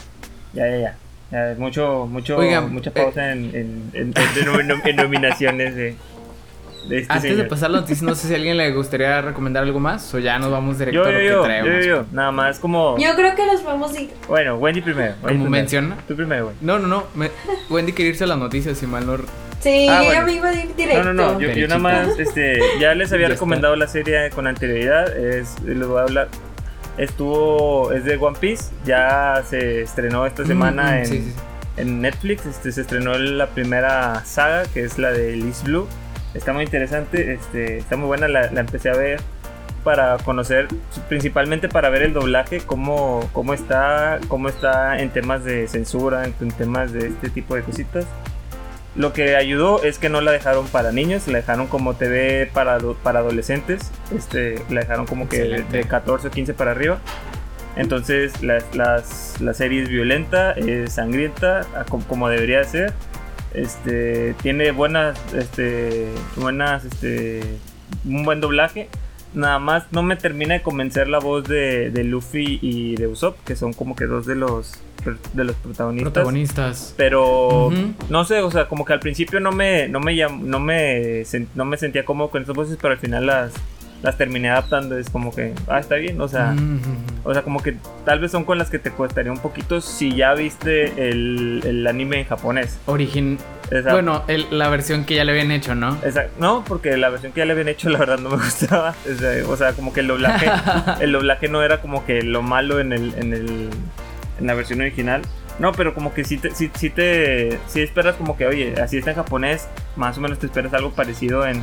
[0.53, 0.97] Ya, ya, ya.
[1.33, 5.97] Ya, mucho, mucho, Oigan, mucha eh, pausa en, en, en- en- en- en nominaciones de,
[6.89, 7.49] de este Antes de señor.
[7.49, 10.39] pasar la noticia, no sé si a alguien le gustaría recomendar algo más o ya
[10.39, 11.69] nos vamos directo Yo, a lo yo, que yo, yo, traemos.
[11.73, 12.05] yo, yo.
[12.13, 12.97] Nada más como...
[12.99, 14.11] Yo creo que nos vamos a ir.
[14.29, 15.13] Bueno, Wendy primero.
[15.15, 15.51] Wendy Como primero.
[15.51, 15.97] menciona.
[16.07, 16.65] Tú primero, Wendy.
[16.65, 17.05] No, no, no.
[17.15, 17.31] me-
[17.71, 19.17] Wendy quiere irse a las noticias, si mal no.
[19.61, 20.13] Sí, Ah, yo bueno.
[20.13, 21.05] ya me iba a ir directo.
[21.05, 21.41] No, no, no.
[21.41, 25.17] Yo, yo nada más, este, ya les había Ya recomendado la serie con anterioridad.
[25.17, 26.29] Es, les voy a hablar.
[26.99, 28.65] Estuvo, es de One Piece.
[28.85, 31.33] Ya se estrenó esta semana Mm, mm, en, sí, sí.
[31.79, 32.47] en Netflix.
[32.47, 35.89] Este, se estrenó la primera saga, que es la de Liz Blue.
[36.35, 38.29] Está muy interesante, este, está muy buena.
[38.29, 39.21] La, la empecé a ver
[39.85, 40.67] para conocer,
[41.09, 46.35] principalmente para ver el doblaje, cómo, cómo está, cómo está en temas de censura, en,
[46.41, 48.07] en temas de este tipo de cositas.
[48.97, 52.79] Lo que ayudó es que no la dejaron para niños, la dejaron como TV para,
[53.03, 56.99] para adolescentes, este, la dejaron como que de, de 14 o 15 para arriba.
[57.77, 61.67] Entonces las, las- la serie es violenta, es sangrienta,
[62.09, 62.93] como debería de ser.
[63.55, 67.41] Este, tiene buenas, este, buenas, este,
[68.05, 68.89] un buen doblaje.
[69.33, 73.37] Nada más no me termina de convencer la voz de, de Luffy y de Usopp,
[73.45, 74.75] que son como que dos de los,
[75.33, 76.13] de los protagonistas.
[76.13, 76.95] Protagonistas.
[76.97, 77.71] Pero
[78.11, 81.25] no sé, o sea, como que al principio no me, no me, no me,
[81.55, 83.55] no me sentía cómodo con estas voces, pero al final las,
[84.05, 84.97] las terminé adaptando.
[84.99, 86.81] Es como que, ah, está bien, o sea, Mm.
[87.25, 87.75] o sea, como que
[88.05, 91.87] tal vez son con las que te costaría un poquito si ya viste el, el
[91.87, 92.79] anime en japonés.
[92.87, 93.39] Origin.
[93.67, 95.97] O sea, Bueno, el- la versión que ya le habían hecho, ¿no?
[96.05, 98.95] esa- no, porque la versión que ya le habían hecho, la verdad, no me gustaba.
[99.11, 100.47] O sea, o sea, como que el doblaje,
[101.01, 103.71] el doblaje no era como que lo malo en el, en el,
[104.39, 105.23] en la versión original.
[105.59, 108.99] No, pero como que sí te, sí, sí te, sí esperas como que, oye, así
[108.99, 111.63] está en japonés, más o menos te esperas algo parecido en,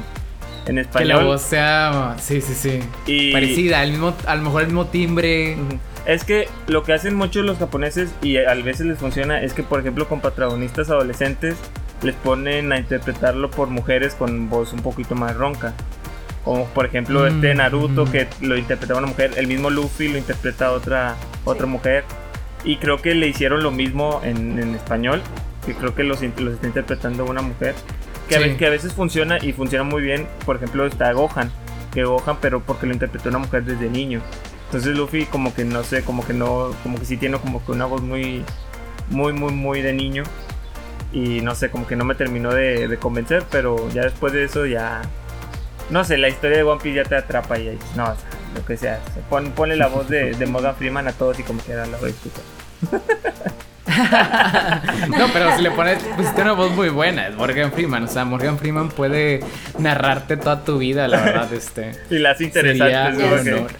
[0.65, 1.07] en Que español.
[1.07, 2.15] la voz sea.
[2.19, 2.79] Sí, sí, sí.
[3.05, 5.57] y, Parecida, mismo, a lo mejor el mismo timbre.
[6.05, 9.61] Es que lo que hacen muchos los japoneses y a veces les funciona es que,
[9.63, 11.55] por ejemplo, con protagonistas adolescentes
[12.01, 15.73] les ponen a interpretarlo por mujeres con voz un poquito más ronca.
[16.43, 18.11] Como por ejemplo este Mm, Naruto mm.
[18.11, 22.03] que lo interpretaba una mujer, el mismo Luffy lo interpreta otra, otra mujer.
[22.63, 25.21] Y creo que le hicieron lo mismo en, en español,
[25.65, 27.75] que creo que los, in- los está interpretando una mujer.
[28.31, 28.49] Que, a Sí.
[28.49, 30.27] ve- que a veces funciona y funciona muy bien.
[30.45, 31.51] Por ejemplo está Gohan,
[31.93, 34.21] que Gohan pero porque lo interpretó una mujer desde niño.
[34.65, 37.71] Entonces Luffy como que no sé, como que no, como que sí tiene como que
[37.73, 38.43] una voz muy,
[39.09, 40.23] muy, muy, muy de niño.
[41.13, 44.45] Y no sé, como que no me terminó de, de convencer, pero ya después de
[44.45, 45.01] eso ya...
[45.89, 48.65] No sé, la historia de One Piece ya te atrapa y no, o sea, lo
[48.65, 49.01] que sea.
[49.29, 52.11] pon- ponle la voz de, de Morgan Freeman a todos y como quiera la voy
[52.11, 53.01] a escuchar.
[55.17, 58.03] No, pero si le pones, pues tiene una voz muy buena, es Morgan Freeman.
[58.03, 59.41] O sea, Morgan Freeman puede
[59.77, 61.91] narrarte toda tu vida, la verdad, este.
[62.09, 62.47] Y las Sería
[63.13, 63.43] interesantes, un ¿no?
[63.43, 63.71] Que- honor.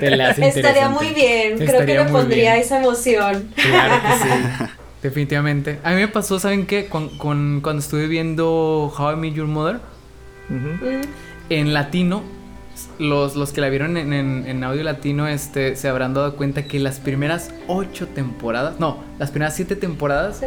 [0.00, 1.56] Te la hace Estaría muy bien.
[1.58, 2.64] Creo que le pondría bien.
[2.64, 3.48] esa emoción.
[3.54, 4.64] Claro que sí.
[5.02, 5.78] Definitivamente.
[5.84, 6.86] A mí me pasó, ¿saben qué?
[6.86, 9.80] Con, con- cuando estuve viendo How I Met Your Mother.
[10.48, 11.02] Mm,
[11.50, 12.22] en latino,
[13.02, 16.64] los, los que la vieron en, en- en audio latino este, se habrán dado cuenta
[16.64, 20.40] que las primeras ocho temporadas, no, las primeras siete temporadas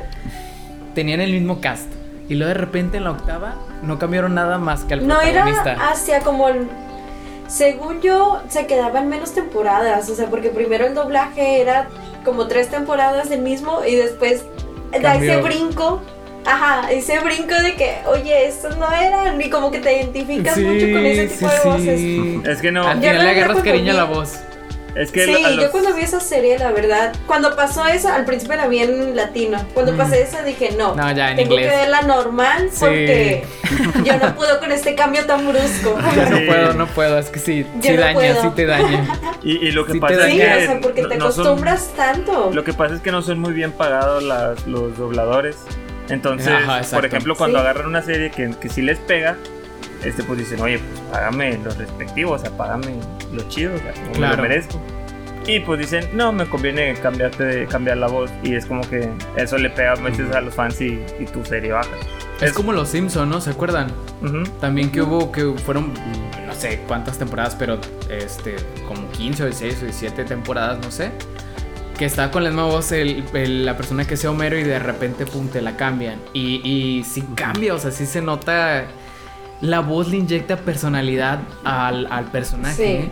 [0.93, 1.91] tenían el mismo cast.
[2.27, 5.73] Y luego de repente en la octava no cambiaron nada más que al No protagonista.
[5.73, 6.67] era hacia como el-
[7.47, 10.09] Según yo, se quedaban menos temporadas.
[10.09, 11.87] O sea, porque primero el doblaje era
[12.23, 14.43] como tres temporadas el mismo y después
[14.99, 16.01] da ese brinco.
[16.45, 19.41] Ajá, ese brinco de que, oye, estos no eran.
[19.41, 21.99] Y como que te identificas Sí, mucho con ese tipo sí, de voces.
[21.99, 22.41] sí.
[22.45, 24.33] Es que no, Al final la le agarras cariño a vi- la voz.
[24.95, 28.07] es que Sí, a los- yo cuando vi esa serie, la verdad, cuando pasó eso,
[28.09, 29.57] al principio la vi en latino.
[29.73, 29.97] Cuando Mm.
[29.97, 31.71] pasé esa dije, no, No, ya en tengo inglés.
[31.71, 32.77] que verla normal Sí.
[32.79, 33.43] porque
[34.05, 35.97] yo no puedo con este cambio tan brusco.
[36.29, 36.43] No Sí.
[36.47, 38.41] puedo, no puedo, es que sí, Yo sí no daña, puedo.
[38.43, 39.07] sí te daña.
[39.43, 41.31] Y, y lo que Sí pasa es Sí, que o sea, porque no- te no
[41.31, 42.51] son- acostumbras tanto.
[42.53, 45.57] Lo que pasa es que no son muy bien pagados las- los dobladores.
[46.09, 47.61] Entonces, Ajá, por ejemplo, cuando Sí.
[47.63, 49.35] agarran una serie que, que sí les pega,
[50.03, 52.95] este pues dicen, oye, pues págame los respectivos, o sea, págame
[53.33, 54.35] lo chido, o sea, como me Claro.
[54.37, 54.81] lo merezco.
[55.47, 58.31] Y pues dicen, no, me conviene cambiarte de, cambiar la voz.
[58.41, 61.45] Y es como que eso le pega a veces a los fans y, y tu
[61.45, 61.91] serie baja.
[62.41, 63.39] Es como los Simpsons, ¿no?
[63.39, 63.91] ¿Se acuerdan?
[64.23, 64.41] Ujú.
[64.59, 65.93] También que hubo, que fueron,
[66.47, 67.79] no sé cuántas temporadas, pero
[68.09, 68.55] este,
[68.87, 71.11] como 15 o 16 o 17 temporadas, no sé.
[71.97, 74.79] Que está con la misma voz el- el- la persona que sea Homero y de
[74.79, 76.19] repente, pum, te la cambian.
[76.33, 78.85] Y, y sí cambia, o sea, sí se nota.
[79.61, 83.03] La voz le inyecta personalidad al, al personaje.
[83.03, 83.11] Sí.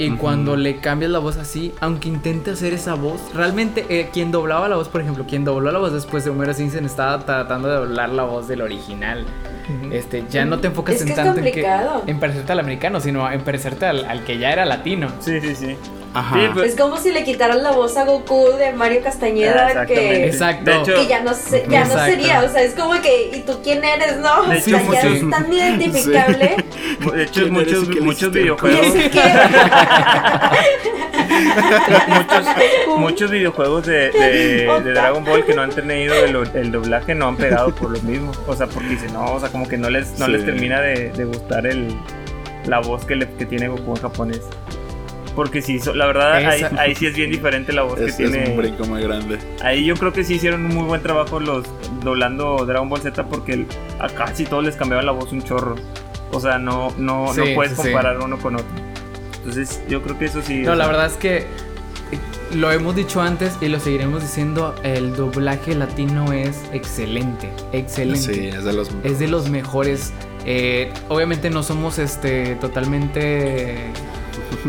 [0.00, 4.30] Y cuando le cambias la voz así, aunque intente hacer esa voz, realmente eh, quien
[4.30, 7.68] doblaba la voz, por ejemplo, quien dobló la voz después de Homero Simpson estaba tratando
[7.68, 9.26] de doblar la voz del original.
[9.92, 11.66] Este, ya no te enfocas Es en que es tanto en, que,
[12.06, 15.08] en parecerte al americano, sino en parecerte al, al que ya era latino.
[15.20, 15.76] Sí, sí, sí.
[16.14, 16.36] Ajá.
[16.54, 19.94] Pues- Es como si le quitaran la voz a Goku de Mario Ah, Castañeda exactamente.
[19.94, 20.70] que, Exacto.
[20.70, 22.10] De hecho, que ya no sé, ya no Exacto.
[22.10, 24.42] sería, o sea, es como que ¿y tú quién eres, no?
[24.44, 26.56] De o sea, hecho, ya muchos- es tan identificable.
[27.14, 28.86] de hecho ¿Quién eres muchos, muchos videojuegos.
[32.08, 32.46] Muchos,
[32.98, 37.28] muchos videojuegos de, de- de Dragon Ball que no han tenido el, el doblaje no
[37.28, 38.32] han pegado por lo mismo.
[38.46, 40.32] O sea, porque dicen, no, o sea, como que no les, no Sí.
[40.32, 41.94] les termina de, de gustar el,
[42.66, 44.40] la voz que, le- que tiene Goku en japonés.
[45.38, 46.32] Porque sí, la verdad,
[46.78, 48.50] ahí, sí es bien diferente la voz Es, que es tiene.
[48.50, 49.38] un brinco muy grande.
[49.62, 51.64] Ahí yo creo que sí hicieron un muy buen trabajo los
[52.02, 53.64] doblando Dragon Ball Z porque
[54.00, 55.76] a casi todos les cambiaban la voz un chorro.
[56.32, 57.82] O sea, no, no, Sí, no puedes sí.
[57.82, 58.66] comparar uno con otro.
[59.36, 60.62] Entonces, yo creo que eso sí.
[60.62, 61.44] No, la sea, verdad es que eh,
[62.56, 68.34] lo hemos dicho antes y lo seguiremos diciendo, el doblaje latino es excelente, excelente.
[68.34, 68.90] Sí, es de los.
[69.04, 70.12] Es de los mejores.
[70.44, 73.92] Eh, obviamente no somos este totalmente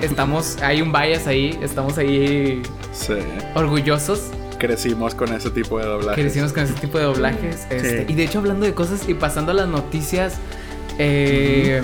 [0.01, 2.61] estamos hay un bias ahí, estamos ahí
[2.93, 3.13] Sí.
[3.55, 6.21] orgullosos Crecimos con ese tipo de doblaje.
[6.21, 7.65] crecimos con ese tipo de doblajes.
[7.69, 8.05] este, Sí.
[8.09, 10.35] Y de hecho, hablando de cosas y pasando a las noticias,
[10.97, 11.81] eh,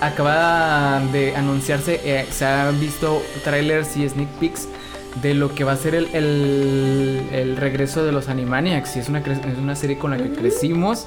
[0.00, 4.68] acaba de anunciarse, eh, se han visto trailers y sneak peeks
[5.22, 8.96] de lo que va a ser el, el- el regreso de los Animaniacs.
[8.96, 11.06] Y es una, es una serie con la que crecimos.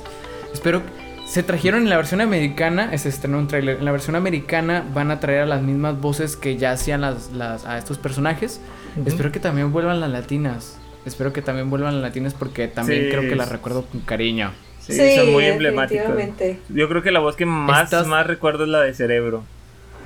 [0.53, 0.81] Espero
[1.29, 3.77] se trajeron en la versión americana, se estrenó un trailer.
[3.77, 7.31] En la versión americana van a traer a las mismas voces que ya hacían las,
[7.31, 8.59] las- a estos personajes.
[9.05, 10.77] Espero que también vuelvan las latinas.
[11.05, 14.51] Espero que también vuelvan las latinas porque también Sí, creo que las recuerdo con cariño.
[14.79, 16.07] Sí, son muy emblemáticas.
[16.07, 16.59] definitivamente.
[16.69, 19.43] Yo creo que la voz que más, Estas- más recuerdo es la de Cerebro.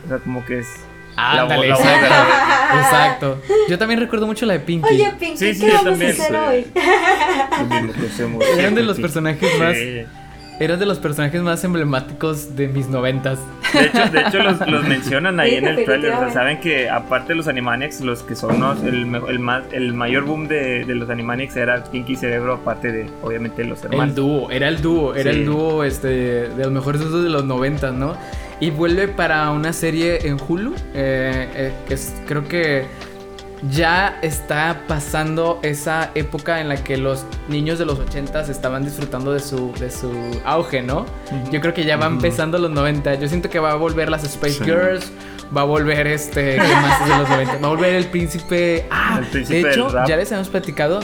[0.06, 0.68] O sea, como que es.
[1.16, 2.16] Ándale, la voz- la voz de exacto.
[2.74, 3.42] la- Exacto.
[3.70, 4.88] Yo también recuerdo mucho la de Pinky.
[4.94, 6.36] Oye, Pinky, Sí, sí, ¿qué vamos también, a hacer sí.
[8.24, 8.44] hoy?
[8.60, 9.76] Eran de los personajes más.
[10.64, 10.66] Sí.
[10.66, 13.40] Eran de los personajes más emblemáticos de mis noventas.
[13.74, 16.14] De hecho, de hecho los, los mencionan ahí Sí, en el trailer.
[16.14, 19.64] O sea, saben que aparte de los Animaniacs, los que son los- el, el, más,
[19.72, 23.84] el mayor boom de, de los Animaniacs era Pinky y Cerebro, aparte de, obviamente, los
[23.84, 24.16] El hermanos.
[24.16, 25.40] dúo, era el dúo, era Sí.
[25.40, 28.16] el dúo este, de los mejores dúos de los noventas, ¿no?
[28.60, 32.86] Y vuelve para una serie en Hulu, eh, eh, que es- creo que
[33.70, 39.32] ya está pasando esa época en la que los niños de los ochentas estaban disfrutando
[39.34, 40.12] de su, de su
[40.46, 41.06] auge, ¿no?
[41.52, 43.16] Yo creo que ya va empezando los 90.
[43.16, 44.64] Yo siento que va a volver las Space Sí.
[44.66, 45.12] Girls,
[45.56, 47.54] va a volver este, ¿qué más es de los 90?
[47.60, 48.86] Va a volver el príncipe.
[48.92, 50.08] Ah, El príncipe de del hecho, rap.
[50.10, 51.00] ya les habíamos platicado.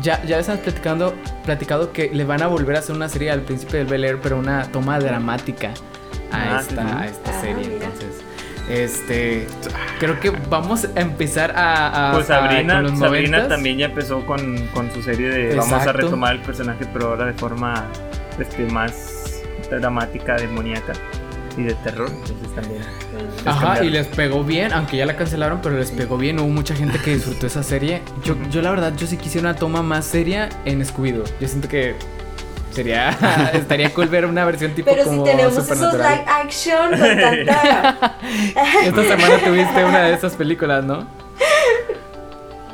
[0.00, 3.30] Ya, ya les habíamos platicando, platicado que le van a volver a hacer una serie
[3.30, 5.72] al príncipe del Bel Air, pero una toma dramática
[6.32, 6.94] a Ah, esta, sí.
[6.96, 7.68] a esta Ah, serie.
[7.68, 7.84] mira.
[7.86, 8.22] Entonces,
[8.70, 9.46] este.
[9.98, 12.10] Creo que vamos a empezar a.
[12.10, 13.48] a- Pues Sabrina, Sabrina 90s.
[13.48, 17.26] también ya empezó con, con su serie de vamos a retomar el personaje, pero ahora
[17.26, 17.86] de forma
[18.38, 20.92] este, más dramática, demoníaca
[21.56, 22.08] y de terror.
[22.10, 22.82] Entonces también.
[23.44, 26.38] Ajá, y les pegó bien, aunque ya la cancelaron, pero les pegó bien.
[26.38, 28.02] Hubo mucha gente que disfrutó esa serie.
[28.24, 31.24] Yo, yo la verdad, yo sí quisiera una toma más seria en Scooby-Doo.
[31.40, 31.94] Yo siento que
[32.72, 37.20] sería, estaría cool ver una versión tipo Pero si como tenemos esos live action con
[37.20, 38.16] tanta.
[38.84, 41.06] Esta semana tuviste una de esas películas, ¿no?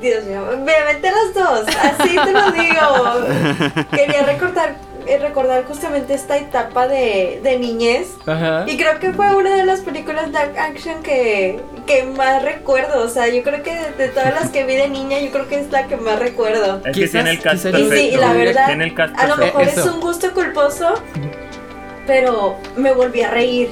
[0.00, 3.86] Dios mío, me vete las dos, así te lo digo.
[3.90, 4.76] Quería recordar,
[5.06, 8.08] eh, recordar justamente esta etapa de, de niñez.
[8.26, 8.64] Ajá.
[8.66, 13.02] Y creo que fue una de las películas live action que, que más recuerdo.
[13.04, 15.48] O sea, yo creo que de, de todas las que vi de niña, yo creo
[15.48, 16.78] que es la que más recuerdo.
[16.78, 19.26] Es que Quizás- tiene el cast Y sí, y la verdad, tiene el cast a
[19.26, 20.94] lo mejor es un gusto culposo,
[22.06, 23.70] pero me volví a reír.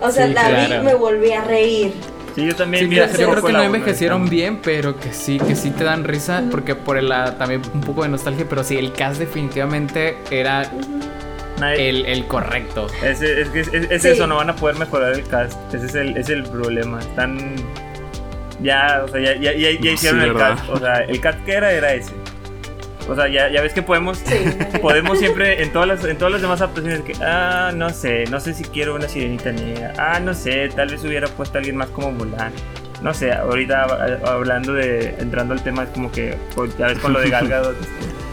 [0.00, 1.92] O sea, Sí, la vi, me volví a reír.
[2.34, 4.60] Sí, yo también Sí, vi yo, hace yo poco creo que la no envejecieron bien,
[4.62, 8.04] pero que sí, que sí te dan risa, porque por el, ah, también un poco
[8.04, 10.70] de nostalgia, pero sí, el cast definitivamente era
[11.60, 12.86] Nadie- el, el correcto.
[13.02, 14.08] Es, es, es, es- es Sí.
[14.08, 15.58] eso, no van a poder mejorar el cast.
[15.74, 16.98] Ese es el, es el problema.
[17.00, 17.56] Están.
[18.60, 20.56] Ya, o sea, ya, ya, ya, ya Sí, hicieron el ¿verdad?
[20.56, 20.68] cast.
[20.70, 22.12] O sea, el cast que era, era ese.
[23.08, 24.18] O sea, ya, ya ves que podemos.
[24.18, 24.34] Sí.
[24.82, 28.38] Podemos siempre, en todas las, en todas las demás adaptaciones, que, ah, no sé, no
[28.38, 29.94] sé si quiero una sirenita negra.
[29.96, 32.52] Ah, no sé, tal vez hubiera puesto a alguien más como Mulan.
[33.00, 33.86] No sé, ahorita
[34.24, 37.30] ah, hablando de, entrando al tema, es como que, pues, ya ves con lo de
[37.30, 37.92] Gal Gadot, este,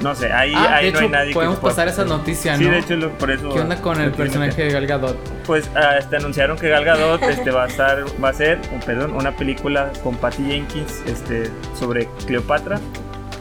[0.00, 2.04] no sé, ahí, Ah, ahí de no hecho, hay nadie podemos que pueda pasar esa
[2.04, 2.70] noticia, Sí, ¿no?
[2.72, 3.48] de hecho, lo- por eso.
[3.50, 5.16] ¿Qué onda con el personaje de Gal Gadot?
[5.46, 9.12] Pues este, anunciaron que Gal Gadot este, va a estar, va a ser, oh, perdón,
[9.14, 12.80] una película con Patty Jenkins este, sobre Cleopatra.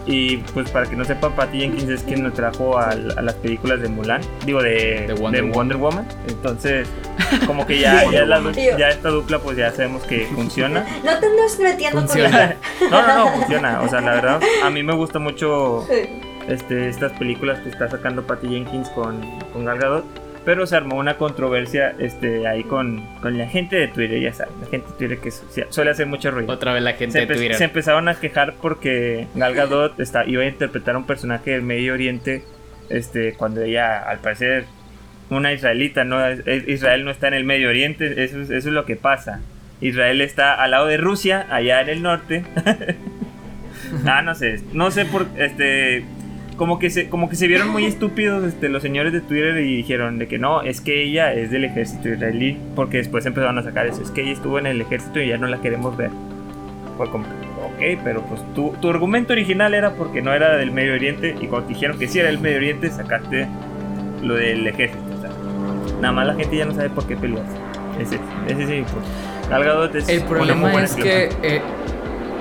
[0.06, 3.80] Y pues para que no sepa, Patty Jenkins es quien nos trajo a, las películas
[3.82, 6.06] de Mulan, digo de, De Wonder de Wonder Woman.
[6.28, 6.90] Entonces,
[7.48, 10.86] como que ya, ya, la ya esta dupla pues ya sabemos que funciona.
[11.06, 12.56] No te andes metiendo Funciona.
[12.92, 13.82] No, no, no, funciona.
[13.82, 15.96] O sea, la verdad, a mí me gusta mucho con...
[15.96, 16.33] Sí.
[16.48, 19.20] Este, estas películas que está sacando Patty Jenkins con,
[19.52, 20.06] con Gal Gadot.
[20.46, 24.54] Pero se armó una controversia este, ahí con, con la gente de Twitter, ya saben,
[24.60, 26.52] la gente de Twitter que su- suele hacer mucho ruido.
[26.52, 27.56] Otra vez la gente Se, de Twitter.
[27.56, 31.62] se empezaron a quejar porque Gal Gadot está, iba a interpretar a un personaje del
[31.62, 32.44] Medio Oriente
[32.90, 34.66] este, cuando ella, al parecer,
[35.30, 36.18] una israelita, ¿no?
[36.68, 39.40] Israel no está en el Medio Oriente, eso es, eso es lo que pasa.
[39.80, 42.44] Israel está al lado de Rusia, allá en el norte.
[44.06, 46.04] ah, no sé, no sé por, este,
[46.56, 49.78] como que se, como que se vieron muy estúpidos este, los señores de Twitter y
[49.78, 53.64] dijeron de que no, es que ella es del ejército israelí, porque después empezaron a
[53.64, 56.12] sacar eso, es que ella estuvo en el ejército y ya no la queremos ver.
[56.98, 60.94] Fue como, ok, pero pues tu, tu argumento original era porque no era del Medio
[60.94, 63.48] Oriente y cuando te dijeron que sí era del Medio Oriente sacaste
[64.22, 65.04] lo del ejército.
[65.18, 65.32] O sea,
[66.02, 67.48] nada más la gente ya no sabe por qué peleas.
[68.00, 69.06] Ese, ese sí, pues.
[70.08, 71.62] El problema es que eh,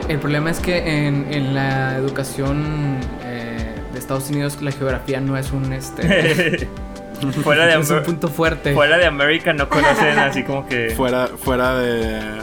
[0.08, 2.96] el problema es que en, en la educación
[4.12, 6.02] Estados Unidos la geografía no es un este
[7.42, 8.74] fuera, de es un punto fuerte.
[8.74, 10.90] fuera de América no conocen así como que.
[10.90, 12.42] Fuera, fuera de,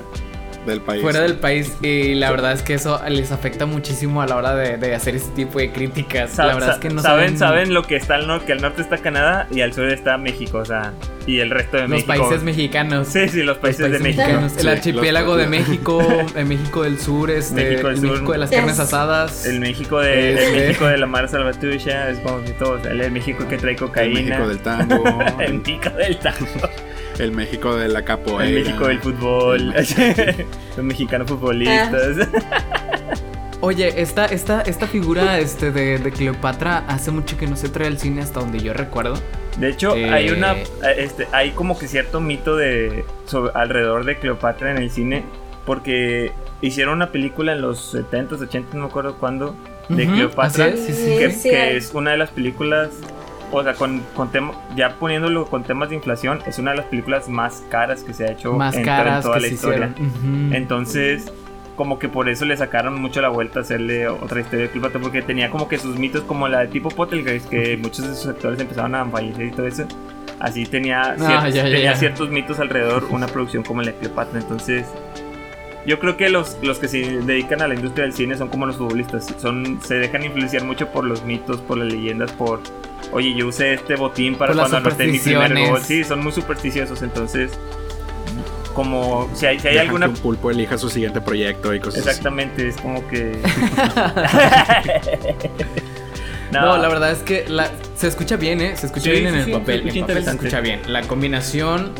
[0.66, 1.02] del país.
[1.02, 4.56] Fuera del país y la verdad es que eso les afecta muchísimo a la hora
[4.56, 6.32] de, de hacer este tipo de críticas.
[6.32, 8.54] Sa- la verdad sa- es que no saben, saben lo que está al norte, que
[8.54, 10.94] al norte está Canadá y al sur está México, o sea,
[11.26, 12.08] y el resto de los México.
[12.08, 13.08] países mexicanos.
[13.08, 14.22] Sí, sí, los Los países, países de México.
[14.24, 15.68] mexicanos, el Sí, archipiélago los de países.
[15.70, 18.12] México, el México del Sur, este, México del el Sur.
[18.12, 18.60] México de las Yes.
[18.60, 19.46] carnes asadas.
[19.46, 22.82] El México de, el Este- México de la Mar Salvatrucha, es como que todo, o
[22.84, 24.20] sea, el México que trae El cocaína.
[24.22, 25.04] México del tango.
[25.40, 26.48] el México del tango.
[27.20, 28.46] El México de la capoeira.
[28.46, 29.74] El México del fútbol.
[30.78, 32.28] Los mexicanos futbolistas.
[33.62, 37.88] Oye, esta, esta, esta figura este, de, de Cleopatra hace mucho que no se trae
[37.88, 39.16] al cine hasta donde yo recuerdo.
[39.58, 40.10] De hecho, Eh.
[40.10, 40.56] hay una
[40.96, 45.26] este, hay como que cierto mito de sobre- alrededor de Cleopatra en el cine
[45.66, 49.54] porque hicieron una película en los 70s, 80s, no me acuerdo cuándo,
[49.90, 51.18] de Ujú, Cleopatra, así es, sí, sí.
[51.18, 52.90] que, Sí, que es una de las películas
[53.52, 56.86] o sea, con, con tema- ya poniéndolo con temas de inflación, es una de las
[56.88, 59.48] películas más caras que se ha hecho Más en, to- en caras toda que la
[59.48, 59.94] se historia.
[59.96, 60.46] hicieron.
[60.50, 60.56] Ujú.
[60.56, 61.32] Entonces,
[61.76, 65.00] como que por eso le sacaron mucho la vuelta a hacerle otra historia de Cleopatra,
[65.00, 68.28] porque tenía como que sus mitos como la de tipo Poltergeist, que muchos de sus
[68.28, 69.86] actores empezaron a fallecer y todo eso.
[70.40, 71.96] Así tenía, Ah, ciertos, ya, ya, tenía ya.
[71.96, 74.40] ciertos mitos alrededor una producción como la de Cleopatra.
[74.40, 74.86] Entonces,
[75.86, 78.66] yo creo que los, los que se dedican a la industria del cine son como
[78.66, 79.34] los futbolistas.
[79.38, 82.60] Son, se dejan influenciar mucho por los mitos, por las leyendas, por...
[83.12, 85.82] Oye, yo usé este botín para Por cuando anoté mi primer gol.
[85.82, 87.02] Sí, son muy supersticiosos.
[87.02, 87.52] Entonces,
[88.74, 91.80] como si hay, si hay Dejan alguna que un pulpo elija su siguiente proyecto y
[91.80, 92.10] cosas así.
[92.10, 93.40] Exactamente, es como que.
[96.52, 98.76] No, la verdad es que la- se escucha bien, ¿eh?
[98.76, 99.82] Se escucha Sí, bien en sí, el sí, papel.
[99.84, 100.82] se escucha En papel se escucha bien.
[100.88, 101.92] La combinación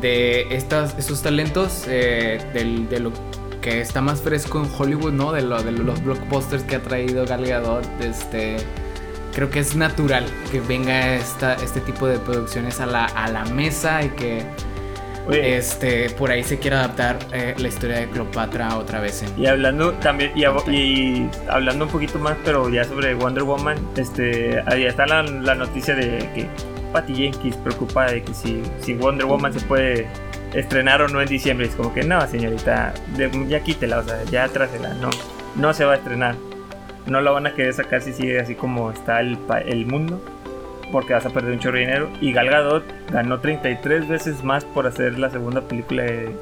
[0.00, 3.12] de estas, estos talentos, eh, del- de lo
[3.60, 5.32] que está más fresco en Hollywood, ¿no?
[5.32, 8.56] De, lo, de los blockbusters que ha traído Gal Gadot, este...
[9.34, 13.44] Creo que es natural que venga esta, este tipo de producciones a la, a la
[13.46, 14.42] mesa y que
[15.26, 19.40] Oye, este, por ahí se quiera adaptar eh, la historia de Cleopatra otra vez en...
[19.40, 24.60] y hablando también, y, y hablando un poquito más, pero ya sobre Wonder Woman, este,
[24.66, 26.48] ahí está la, la noticia de que
[26.92, 30.08] Patty Jenkins preocupada de que si, si Wonder Woman se puede
[30.54, 31.68] estrenar o no en diciembre.
[31.68, 35.10] Es como que no, señorita, de- ya quítela, o sea, ya trásela, no,
[35.54, 36.34] no se va a estrenar.
[37.06, 40.20] No la van a querer sacar si sigue así como está el, el mundo.
[40.90, 42.10] Porque vas a perder un chorro de dinero.
[42.20, 46.36] Y Gal Gadot ganó 33 veces más por hacer la segunda película de,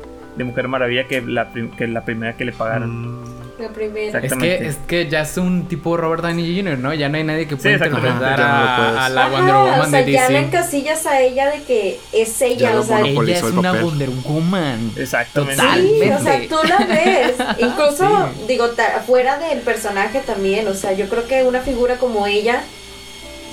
[0.44, 3.20] Mujer Maravilla que la, que la primera que le pagaron.
[3.20, 4.18] Mm, La primera.
[4.18, 4.34] Exacto.
[4.44, 6.94] Es que, es que ya es un tipo Robert Downey Jr., ¿no?
[6.94, 9.80] Ya no hay nadie que Sí, pueda interpretar no lo a, la Ajá, Wonder Woman
[9.80, 13.00] o sea, de ya la encasillas a ella de que es ella, Ya o sea,
[13.00, 13.84] Ella es el una papel.
[13.84, 14.92] Wonder Woman.
[14.96, 15.56] Exactamente.
[15.62, 15.80] Total.
[15.80, 16.48] Sí, o sea, Totalmente.
[16.48, 17.34] tú la ves.
[17.58, 18.44] Incluso, Sí.
[18.48, 20.66] digo, ta- fuera del personaje también.
[20.68, 22.62] O sea, yo creo que una figura como ella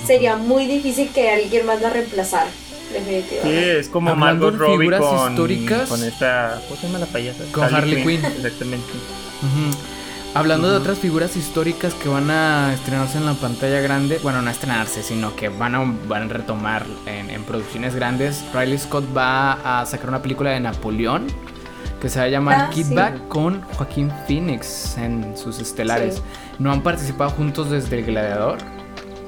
[0.06, 2.46] sería muy difícil que alguien más la reemplazara.
[2.88, 3.78] Sí, Definitivamente.
[3.80, 5.88] es como Hablando Margot de Robbie figuras con, históricas.
[5.90, 6.62] con esta.
[6.68, 7.44] ¿Cómo se llama la payasa?
[7.52, 8.24] Con Harley Quinn.
[8.24, 8.86] Exactamente.
[9.42, 9.76] Ujú.
[10.34, 14.50] Hablando de otras figuras históricas que van a estrenarse en la pantalla grande, bueno, no
[14.50, 19.80] estrenarse, sino que van a, van a retomar en, en producciones grandes, Riley Scott va
[19.80, 21.26] a sacar una película de Napoleón
[22.00, 22.94] que se va a llamar Ah, Kid sí.
[22.94, 26.16] Back con Joaquín Phoenix en sus estelares.
[26.16, 26.22] Sí.
[26.60, 28.58] No han participado juntos desde El Gladiador,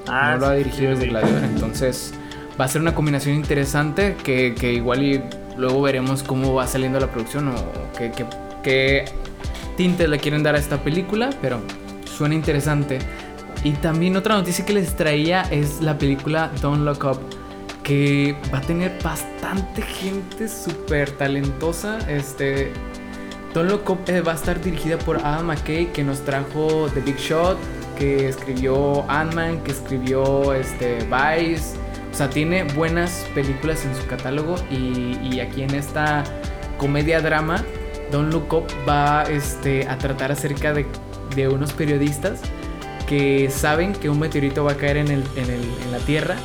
[0.07, 1.09] Ah, no lo ha dirigido sí, desde sí.
[1.09, 2.13] Gladiador, entonces
[2.61, 5.21] va a ser una combinación interesante que, que igual y
[5.57, 7.55] luego veremos cómo va saliendo la producción o
[7.99, 8.27] qué, qué,
[8.63, 9.05] qué
[9.81, 11.59] tintes le quieren dar a esta película, pero
[12.05, 12.99] suena interesante.
[13.65, 17.19] Y también otra noticia que les traía es la película Don't Look Up,
[17.83, 21.97] que va a tener bastante gente súper talentosa.
[22.11, 22.73] Este,
[23.55, 27.01] Don't Look Up eh, va a estar dirigida por Adam McKay, que nos trajo The
[27.01, 27.57] Big Shot,
[27.99, 31.79] que escribió Ant-Man, que escribió este, Vice.
[32.13, 36.23] O sea, tiene buenas películas en su catálogo y, y aquí en esta
[36.77, 37.65] comedia-drama,
[38.11, 40.87] Don't Look Up va este, a tratar acerca de,
[41.35, 42.41] de unos periodistas
[43.09, 46.37] que saben que un meteorito va a caer en, el, en, el, en la Tierra.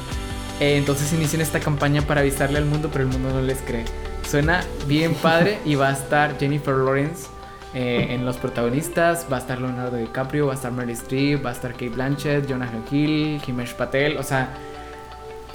[0.59, 3.85] Eh, entonces inician esta campaña para avisarle al mundo, pero el mundo no les cree.
[4.27, 7.27] Suena bien padre y va a estar Jennifer Lawrence
[7.75, 9.27] eh, en los protagonistas.
[9.31, 12.49] Va a estar Leonardo DiCaprio, va a estar Meryl Streep, va a estar Kate Blanchett,
[12.49, 14.49] Jonah Hill, Himesh Patel, o sea,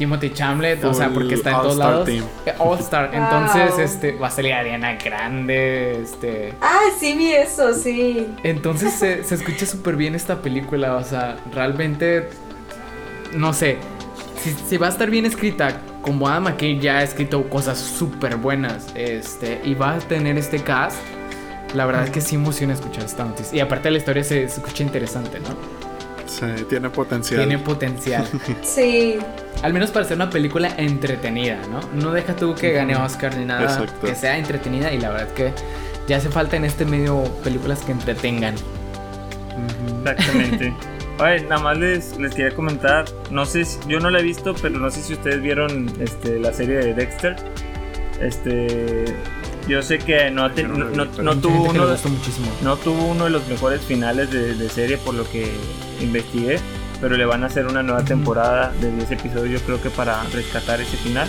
[0.00, 2.06] Timothy Chamlet, o sea, porque está en todos lados.
[2.06, 2.24] team.
[2.46, 3.10] Eh, All Star.
[3.12, 3.22] Wow.
[3.22, 6.54] Entonces, este, va a salir Ariana Grande, este.
[6.62, 8.26] Ah, sí vi eso, sí.
[8.42, 12.30] Entonces se, se escucha súper bien esta película, o sea, realmente,
[13.34, 13.76] no sé,
[14.42, 18.36] si, si va a estar bien escrita, como Adam McKay ya ha escrito cosas súper
[18.36, 20.96] buenas, este, y va a tener este cast,
[21.74, 23.54] la verdad es que sí emociona escuchar esta noticia.
[23.54, 25.79] Y aparte la historia se, se escucha interesante, ¿no?
[26.30, 27.40] Sí, tiene potencial.
[27.40, 28.24] Tiene potencial.
[28.62, 29.18] Sí.
[29.62, 31.80] Al menos para ser una película entretenida, ¿no?
[32.00, 34.06] No deja tú que gane Oscar ni nada, Exacto.
[34.06, 35.52] que sea entretenida y la verdad es que
[36.06, 38.54] ya hace falta en este medio películas que entretengan.
[40.04, 40.72] Exactamente.
[41.20, 44.54] Oye, nada más les, les quería comentar, no sé, si- yo no la he visto,
[44.62, 47.36] pero no sé si ustedes vieron este, la serie de Dexter.
[48.22, 49.04] Este,
[49.68, 52.48] yo sé que no, te- no tuvo uno muchísimo.
[52.62, 55.50] no tuvo uno de los mejores finales de, de serie por lo que
[56.00, 56.58] investigué,
[57.00, 60.22] pero le van a hacer una nueva temporada de 10 episodios, yo creo que para
[60.32, 61.28] rescatar ese final,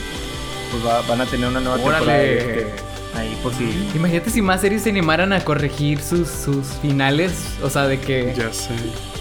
[0.71, 2.67] pues va- van a tener una nueva temporada de.
[3.13, 3.65] Ahí por si...
[3.93, 8.33] Imagínate si más series se animaran a corregir sus, sus finales, o sea, de que
[8.37, 8.73] Ya sé.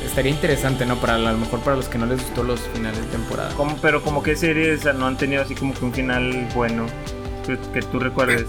[0.07, 0.95] estaría interesante, ¿no?
[1.01, 3.53] Para a lo mejor para los que no les gustó los finales de temporada.
[3.57, 6.87] Como, pero como que series no han tenido así como que un final bueno
[7.45, 8.45] que, que tú recuerdes.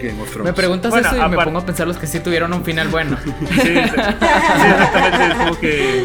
[0.00, 0.44] Game of Thrones.
[0.44, 2.86] Me preguntas Bueno, eso y me pongo a pensar los que sí tuvieron un final
[2.86, 3.16] bueno.
[3.24, 5.26] Sí, sí, sí, exactamente.
[5.26, 6.04] Es como que.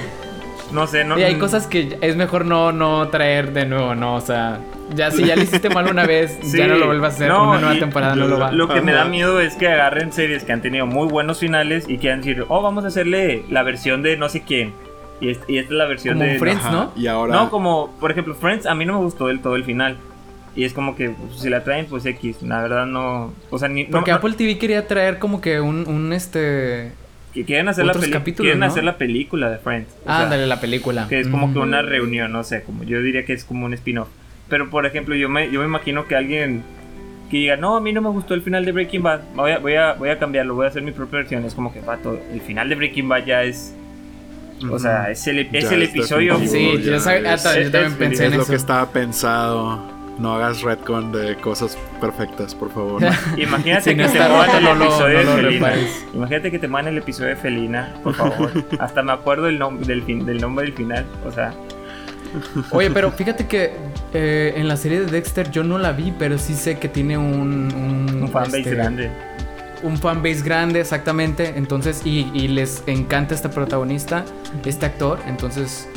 [0.71, 1.17] No sé, no.
[1.19, 4.15] y hay cosas que es mejor no, no traer de nuevo, ¿no?
[4.15, 4.59] O sea,
[4.95, 6.57] ya si ya le hiciste mal una vez, Sí.
[6.57, 7.27] ya no lo vuelvas a hacer.
[7.29, 8.51] No, una nueva temporada no lo va.
[8.51, 11.85] Lo que me da miedo es que agarren series que han tenido muy buenos finales
[11.87, 14.73] y quieran decir, oh, vamos a hacerle la versión de no sé quién.
[15.19, 16.39] Y, es- y esta es la versión Como de.
[16.39, 16.91] Friends, Ajá, ¿no?
[16.95, 17.33] Y ahora.
[17.35, 19.97] No, como, por ejemplo, Friends, a mí no me gustó del todo el final.
[20.55, 22.41] Y es como que pues, si la traen, pues X.
[22.41, 23.31] La verdad no.
[23.51, 23.83] O sea, ni.
[23.85, 26.91] Porque no- Apple TV quería traer como que un, un este.
[27.33, 28.65] Que quieren hacer la capítulos, quieren ¿no?
[28.65, 29.89] hacer la película de Friends.
[30.05, 31.07] Ah, ándale, la película.
[31.07, 31.63] que es como que Mm.
[31.63, 34.09] una reunión, no sé, como yo diría que es como un spin-off.
[34.49, 36.63] Pero por ejemplo, yo me, yo me imagino que alguien
[37.29, 39.59] que diga, no, a mí no me gustó el final de Breaking Bad, voy a,
[39.59, 41.45] voy a, voy a cambiarlo, voy a hacer mi propia versión.
[41.45, 43.73] Es como que, vato, el final de Breaking Bad ya es,
[44.69, 46.37] o sea, es el, es el episodio.
[46.39, 48.51] Sí, yo, ya yo también es- pensé Es en lo eso.
[48.51, 50.00] que estaba pensado.
[50.21, 53.01] No hagas retcon de cosas perfectas, por favor.
[53.37, 55.49] Imagínate Si que no te roto, el episodio no de Felina.
[55.67, 56.05] repares.
[56.13, 58.51] Imagínate que te el episodio de Felina, por favor.
[58.79, 61.05] Hasta me acuerdo del, nom- del, fin- del nombre del final.
[61.25, 61.53] O sea,
[62.71, 63.73] Oye, pero fíjate que
[64.13, 67.17] eh, en la serie de Dexter yo no la vi, pero sí sé que tiene
[67.17, 67.73] un.
[67.73, 69.11] Un, un fanbase este, grande.
[69.83, 71.53] Un fanbase grande, exactamente.
[71.57, 74.23] Entonces, y, y les encanta este protagonista,
[74.63, 75.19] este actor.
[75.27, 75.89] Entonces,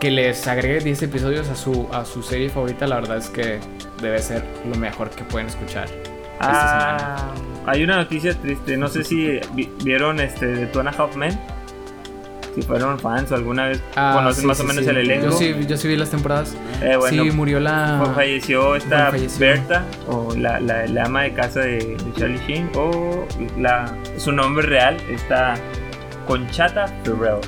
[0.00, 3.58] que les agregue 10 episodios a su, a su serie favorita, la verdad es que
[4.02, 5.84] debe ser lo mejor que pueden escuchar.
[5.86, 7.34] esta Ah,
[7.66, 8.76] hay una noticia triste.
[8.76, 11.38] No sé si vi- vieron este de Two and a Half Men.
[12.54, 14.90] Si fueron fans o alguna vez Ah, conocen sí, más sí, o menos sí.
[14.90, 15.26] el elenco.
[15.26, 16.54] Yo sí, yo sí vi las temporadas.
[16.82, 17.98] Eh, bueno, sí, murió la.
[18.02, 19.40] pues falleció esta bueno, falleció.
[19.40, 23.26] Berta o la, la, la ama de casa de, de Charlie Sheen o
[23.58, 25.54] la, su nombre real está
[26.26, 27.40] Conchata Ferrell.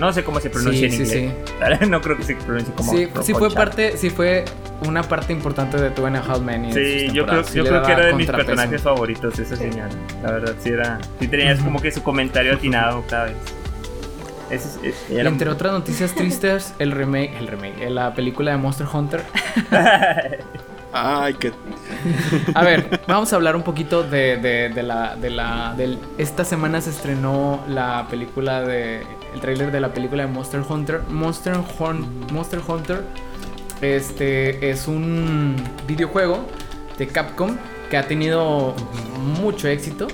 [0.00, 1.88] No sé cómo se pronuncia Sí, en sí, inglés.
[1.88, 4.44] no creo que se pronuncie como Sí, sí fue parte, sí fue
[4.86, 7.92] una parte importante de Two and a Half Men Sí, yo creo, yo creo que
[7.92, 9.90] era de mis personajes favoritos esa señal.
[10.22, 10.98] La verdad, sí era.
[11.18, 13.34] Sí tenías como que su comentario atinado cada vez.
[14.50, 18.14] Ese es- es- Y era- entre otras noticias tristes, el remake, el remake, eh, la
[18.14, 19.22] película de Monster Hunter.
[20.92, 21.52] Ay, que.
[22.54, 26.44] A ver, vamos a hablar un poquito de, de, de la, de la, del, esta
[26.44, 29.02] semana se estrenó la película de,
[29.34, 31.02] el tráiler de la película de Monster Hunter.
[31.08, 31.54] Monster,
[32.32, 33.02] Monster Hunter,
[33.80, 35.56] este, es un
[35.86, 36.40] videojuego
[36.98, 37.56] de Capcom
[37.90, 38.74] que ha tenido
[39.40, 40.06] mucho éxito.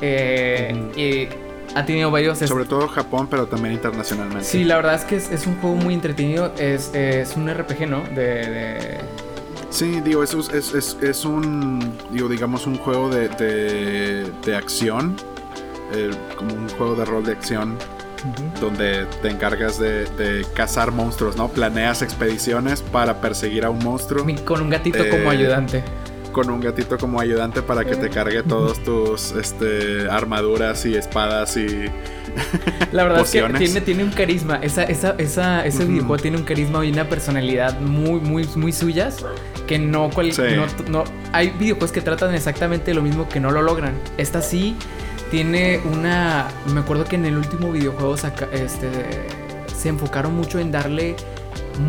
[0.00, 1.28] eh, y
[1.76, 4.44] ha tenido varios Sobre todo Japón, pero también internacionalmente.
[4.44, 6.52] Sí, la verdad es que es, es un juego muy entretenido.
[6.58, 8.00] Es, es un RPG, ¿no?
[8.14, 8.14] De.
[8.46, 8.98] de-
[9.70, 11.80] Sí, digo, es, es, es, es un,
[12.12, 15.16] digo, digamos, un juego de, de, de acción,
[15.92, 17.76] eh, como un juego de rol de acción,
[18.60, 21.48] donde te encargas de, de cazar monstruos, ¿no?
[21.48, 24.24] Planeas expediciones para perseguir a un monstruo.
[24.44, 25.82] con un gatito Eh, como ayudante.
[26.32, 31.56] con un gatito como ayudante para que te cargue todos tus este, armaduras y espadas
[31.56, 31.66] y.
[32.90, 34.56] La verdad es que tiene, tiene un carisma.
[34.56, 39.24] Esa, esa, esa, ese videojuego tiene un carisma y una personalidad muy, muy, muy suyas.
[39.68, 40.32] Que no, cual,
[40.90, 43.94] no, Hay videojuegos que tratan exactamente lo mismo que no lo logran.
[44.18, 44.76] Esta sí
[45.34, 46.46] tiene una.
[46.72, 49.26] Me acuerdo que en el último videojuego este,
[49.76, 51.16] se enfocaron mucho en darle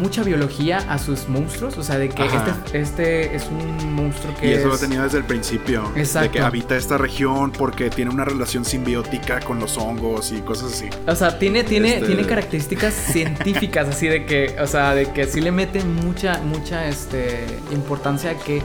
[0.01, 1.77] mucha biología a sus monstruos.
[1.77, 4.47] O sea, de que este, este, es un monstruo que.
[4.47, 5.91] Y eso lo tenía desde el principio.
[5.95, 6.27] Exacto.
[6.27, 10.73] De que habita esta región porque tiene una relación simbiótica con los hongos y cosas
[10.73, 10.89] así.
[11.05, 14.55] O sea, tiene, tiene, este tiene características científicas, así de que.
[14.59, 18.63] O sea, de que sí le mete mucha, mucha este, importancia a que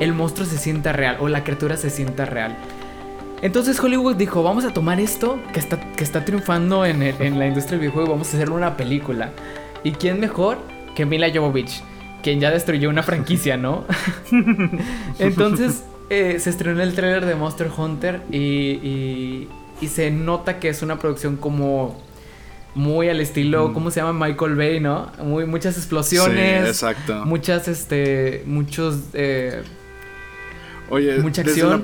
[0.00, 2.58] el monstruo se sienta real o la criatura se sienta real.
[3.42, 7.46] Entonces Hollywood dijo, vamos a tomar esto que está, que está triunfando en, en la
[7.46, 9.30] industria del videojuego y vamos a hacerle una película.
[9.82, 10.58] ¿Y quién mejor
[10.94, 11.82] que Mila Jovovich?
[12.22, 13.84] Quien ya destruyó una franquicia, ¿no?
[15.18, 19.48] Entonces eh, se estrenó el tráiler de Monster Hunter y,
[19.80, 21.98] y, se nota que es una producción como
[22.74, 23.72] muy al estilo, mm.
[23.72, 24.26] ¿cómo se llama?
[24.26, 25.10] Michael Bay, ¿no?
[25.22, 26.64] Muy, muchas explosiones.
[26.64, 27.24] Sí, exacto.
[27.24, 28.98] Muchas, este, muchos...
[29.14, 29.62] Eh,
[30.90, 31.22] Oye,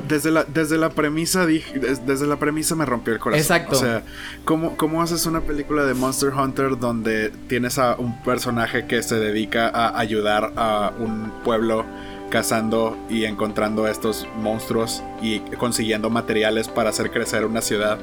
[0.09, 3.41] Desde la, desde la, premisa dije, desde la premisa me rompió el corazón.
[3.41, 3.77] Exacto.
[3.77, 4.03] O sea,
[4.45, 9.17] ¿cómo, ¿cómo haces una película de Monster Hunter donde tienes a un personaje que se
[9.17, 11.85] dedica a ayudar a un pueblo
[12.31, 17.99] cazando y encontrando estos monstruos y consiguiendo materiales para hacer crecer una ciudad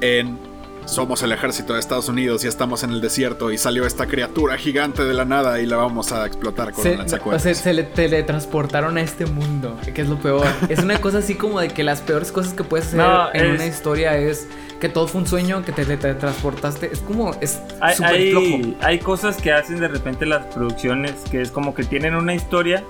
[0.00, 0.49] en
[0.90, 4.58] somos el ejército de Estados Unidos y estamos en el desierto y salió esta criatura
[4.58, 7.84] gigante de la nada y la vamos a explotar con un O sea, se le
[7.84, 10.46] teletransportaron a este mundo, que es lo peor.
[10.68, 13.00] es una cosa así como de que las peores cosas que puedes hacer
[13.34, 14.48] en una historia es
[14.80, 16.90] que todo fue un sueño, que te teletransportaste.
[16.92, 18.76] Es como, es hay, flojo.
[18.80, 22.84] Hay cosas que hacen de repente las producciones que es como que tienen una historia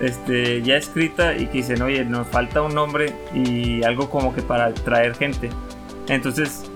[0.00, 4.42] este, ya escrita y que dicen, oye, nos falta un nombre y algo como que
[4.42, 5.50] para atraer gente.
[6.08, 6.67] Entonces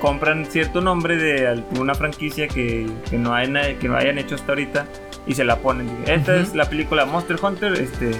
[0.00, 4.86] compran cierto nombre de una franquicia que, no hay, que no hayan hecho hasta ahorita
[5.26, 5.88] y se la ponen.
[6.06, 8.12] Esta es la película Monster Hunter este,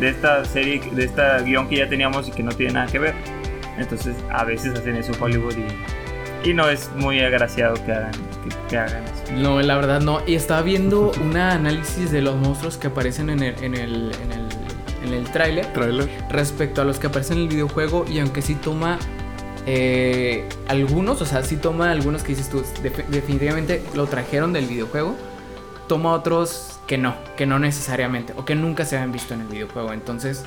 [0.00, 2.98] de esta serie, de esta guion que ya teníamos y que no tiene nada que
[2.98, 3.14] ver.
[3.78, 8.12] Entonces a veces hacen eso Hollywood y, y no es muy agraciado que hagan,
[8.68, 9.32] que, hagan eso.
[9.34, 10.20] No, la verdad no.
[10.26, 14.32] Y estaba viendo un análisis de los monstruos que aparecen en el, en el, en
[14.32, 14.46] el,
[15.04, 15.66] en el tráiler.
[16.30, 18.98] Respecto a los que aparecen en el videojuego y aunque sí toma
[19.66, 22.62] eh, algunos, o sea, sí toma algunos que dices tú,
[23.08, 25.14] definitivamente lo trajeron del videojuego.
[25.88, 29.48] Toma otros que no, que no necesariamente, o que nunca se habían visto en el
[29.48, 29.92] videojuego.
[29.92, 30.44] Entonces,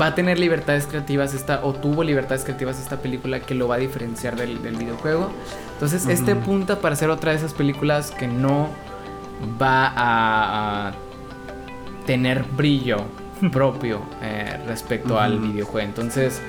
[0.00, 3.76] va a tener libertades creativas esta, o tuvo libertades creativas esta película que lo va
[3.76, 5.30] a diferenciar del, videojuego.
[5.74, 8.68] Entonces, este punta para hacer otra de esas películas que no
[9.60, 10.92] va a,
[12.06, 12.96] tener brillo
[13.52, 15.86] propio eh, respecto al videojuego.
[15.86, 16.42] Entonces,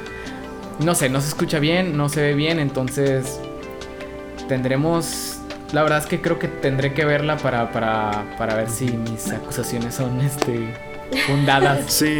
[0.79, 3.39] no sé, no se escucha bien, no se ve bien, entonces
[4.47, 5.39] tendremos...
[5.71, 9.95] La verdad es que creo que tendré que verla para, para, ver si mis acusaciones
[9.95, 10.71] son este
[11.25, 11.79] fundadas.
[11.87, 12.19] Sí,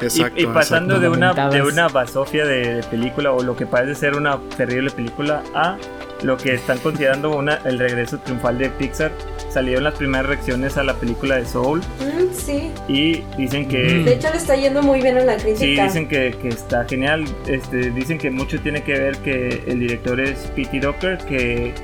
[0.00, 0.40] exacto.
[0.40, 4.38] Y, pasando de una, de una basofia de, película o lo que parece ser una
[4.56, 5.76] terrible película a
[6.24, 9.12] lo que están considerando una, el regreso triunfal de Pixar
[9.50, 11.80] salieron las primeras reacciones a la película de Soul.
[11.80, 12.72] Mm, sí.
[12.88, 13.82] Y dicen que...
[13.82, 15.60] De hecho le está yendo muy bien a la crítica.
[15.60, 17.24] Sí, dicen que, que, está genial.
[17.46, 21.74] Este, dicen que mucho tiene que ver que el director es Pete Docker, que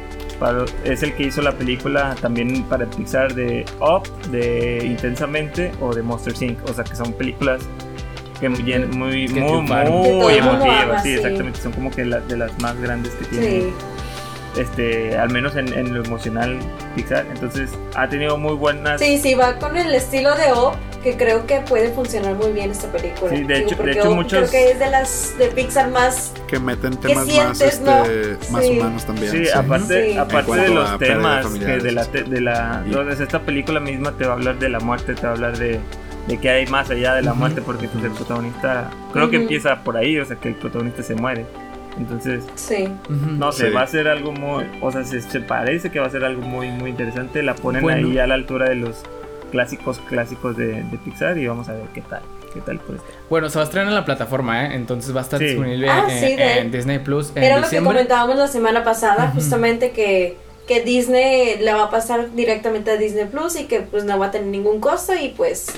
[0.85, 6.03] es el que hizo la película también para Pixar de Up, de Intensamente o de
[6.03, 6.59] Monster Inc.
[6.69, 7.63] O sea que son películas
[8.41, 11.03] que muy, muy, muy, muy, emotivas.
[11.03, 11.61] Sí, exactamente.
[11.61, 13.63] Son como que de las más grandes que tienen.
[13.65, 13.90] Sí
[14.57, 16.59] este, al menos en, lo emocional
[16.95, 17.27] Pixar.
[17.31, 19.01] Entonces ha tenido muy buenas.
[19.01, 20.73] Sí, sí, va con el estilo de O,
[21.03, 23.31] que creo que puede funcionar muy bien esta película.
[23.31, 24.51] Sí, de hecho, de hecho muchos...
[24.51, 29.05] creo que es de las de Pixar más que meten temas más, este, más humanos
[29.05, 29.33] también.
[29.33, 34.25] Sí, aparte, aparte de los temas que de la de la esta película misma te
[34.25, 35.81] va a hablar de la muerte, te va a hablar de
[36.27, 39.83] de que hay más allá de la muerte porque pues, el protagonista creo que empieza
[39.83, 41.47] por ahí, o sea que el protagonista se muere.
[42.01, 42.89] Entonces, sí.
[43.11, 46.25] no sé, va a ser algo muy, o sea, se, parece que va a ser
[46.25, 47.43] algo muy, muy interesante.
[47.43, 49.03] La ponen ahí a la altura de los
[49.51, 52.23] clásicos, clásicos de, Pixar y vamos a ver qué tal.
[52.55, 53.13] ¿Qué tal puede estar?
[53.29, 54.75] Bueno, se va a estrenar en la plataforma, ¿eh?
[54.75, 57.31] Entonces va a estar disponible ah, en, Disney Plus.
[57.37, 60.37] En Era lo que comentábamos la semana pasada, justamente que,
[60.67, 64.27] que Disney le va a pasar directamente a Disney Plus y que pues no va
[64.27, 65.75] a tener ningún costo y pues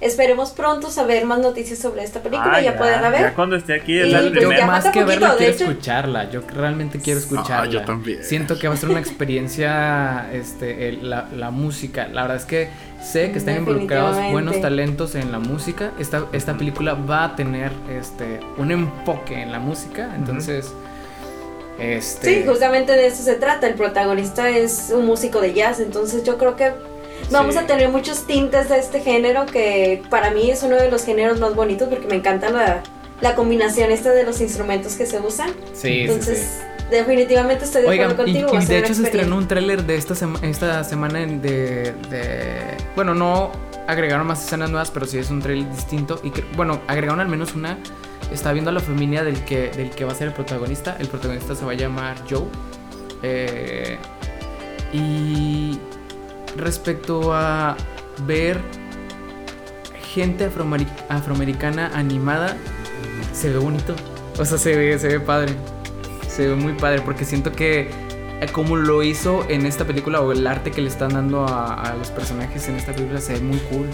[0.00, 3.20] esperemos pronto saber más noticias sobre esta película Ah, y ya, poderla ver.
[3.20, 4.58] Ya cuando esté aquí es la pues Yo primera.
[4.60, 5.64] ya más que poquito, verla quiero hecho.
[5.64, 6.30] escucharla.
[6.30, 7.62] Yo realmente quiero escucharla.
[7.62, 8.24] Ah, yo también.
[8.24, 12.08] Siento que va a ser una experiencia, este, el- la, la música.
[12.08, 12.68] La verdad es que
[13.02, 15.90] sé que están involucrados buenos talentos en la música.
[15.98, 20.10] Esta, esta película va a tener, este, un enfoque en la música.
[20.16, 20.72] Entonces,
[21.78, 22.42] este.
[22.42, 23.66] Sí, justamente de eso se trata.
[23.66, 26.72] El protagonista es un músico de jazz, entonces yo creo que
[27.30, 27.60] vamos Sí.
[27.60, 31.40] a tener muchos tintes de este género que para mí es uno de los géneros
[31.40, 32.82] más bonitos porque me encanta la,
[33.20, 35.50] la combinación esta de los instrumentos que se usan.
[35.72, 36.86] Sí, sí, Entonces, sí.
[36.90, 38.58] definitivamente estoy de Oigan, acuerdo y, contigo.
[38.62, 42.76] y ser de hecho se estrenó un tráiler de esta, sema- esta semana de, de...
[42.96, 43.52] Bueno, no
[43.86, 46.20] agregaron más escenas nuevas, pero sí es un trailer distinto.
[46.22, 47.78] Y que, bueno, agregaron al menos una...
[48.32, 50.96] Está viendo a la familia del que, del que va a ser el protagonista.
[51.00, 52.44] El protagonista se va a llamar Joe.
[53.24, 53.98] Eh,
[54.92, 55.78] y
[56.56, 57.76] respecto a
[58.26, 58.60] ver
[60.14, 62.56] gente afroameri- afroamericana animada,
[63.32, 63.94] se ve bonito.
[64.38, 65.54] O sea, se ve, se ve padre.
[66.28, 67.90] Se ve muy padre porque siento que
[68.40, 71.94] eh, como lo hizo en esta película o el arte que le están dando a,
[71.98, 73.86] los personajes en esta película se ve muy cool.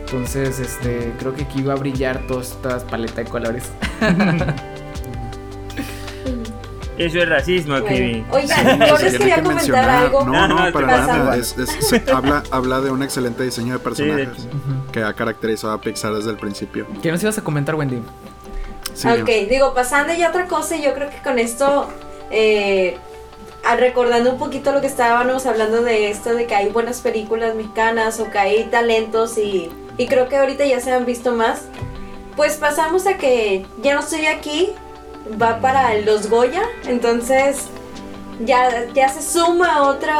[0.00, 3.70] Entonces, este, creo que aquí va a brillar toda esta paleta de colores.
[7.06, 8.26] Eso es racismo, Bueno, Kevin.
[8.30, 9.90] Oigan, Se yo les quería que comentar mencionar.
[10.04, 10.24] algo.
[10.24, 11.36] No, no, Ajá, para nada.
[11.36, 14.46] Es- es- se- habla, habla de un excelente diseño de Sí, de personajes
[14.92, 16.86] que ha caracterizado a Pixar desde el principio.
[17.02, 18.02] ¿Qué nos ibas a comentar, Wendy?
[18.94, 21.88] Sí, ok, digo, pasando ya a otra cosa, yo creo que con esto,
[22.30, 22.98] eh,
[23.78, 28.20] recordando un poquito lo que estábamos hablando de esto, de que hay buenas películas mexicanas
[28.20, 31.62] o que hay talentos y, y creo que ahorita ya se han visto más,
[32.36, 34.70] pues pasamos a que ya no estoy aquí,
[35.40, 37.66] va para los Goya, entonces
[38.44, 40.12] ya, ya se suma otro,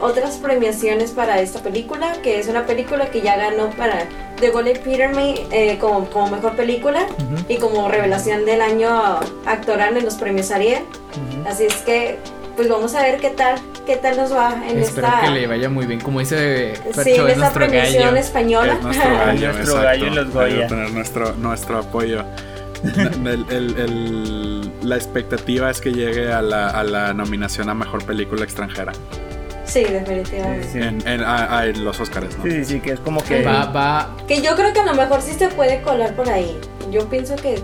[0.00, 4.06] otras premiaciones para esta película, que es una película que ya ganó para
[4.40, 7.06] The Golden Peterman eh, como, como mejor película
[7.48, 10.82] y como revelación del año actoral en los premios Ariel.
[11.46, 12.18] Así es que,
[12.56, 15.46] pues vamos a ver qué tal, qué tal nos va en Espero esta, que le
[15.46, 16.00] vaya muy bien.
[16.00, 18.16] Como dice sí, Fercho, en es esta premiación gallo.
[18.16, 18.72] española.
[18.74, 20.66] Es nuestro gallo, Nuestro gallo en los Goya.
[20.66, 22.24] tener nuestro, nuestro apoyo.
[23.26, 28.04] El- el- el- la expectativa es que llegue a la, a la nominación a mejor
[28.04, 28.92] película extranjera
[29.70, 30.68] sí, definitivamente.
[30.68, 30.78] Sí.
[30.78, 32.44] en, en- a, a los Oscars, ¿no?
[32.44, 33.44] Sí, sí, sí, que es como que.
[33.44, 34.16] Va, va.
[34.26, 36.58] Que yo creo que a lo mejor sí se puede colar por ahí.
[36.90, 37.62] Yo pienso que,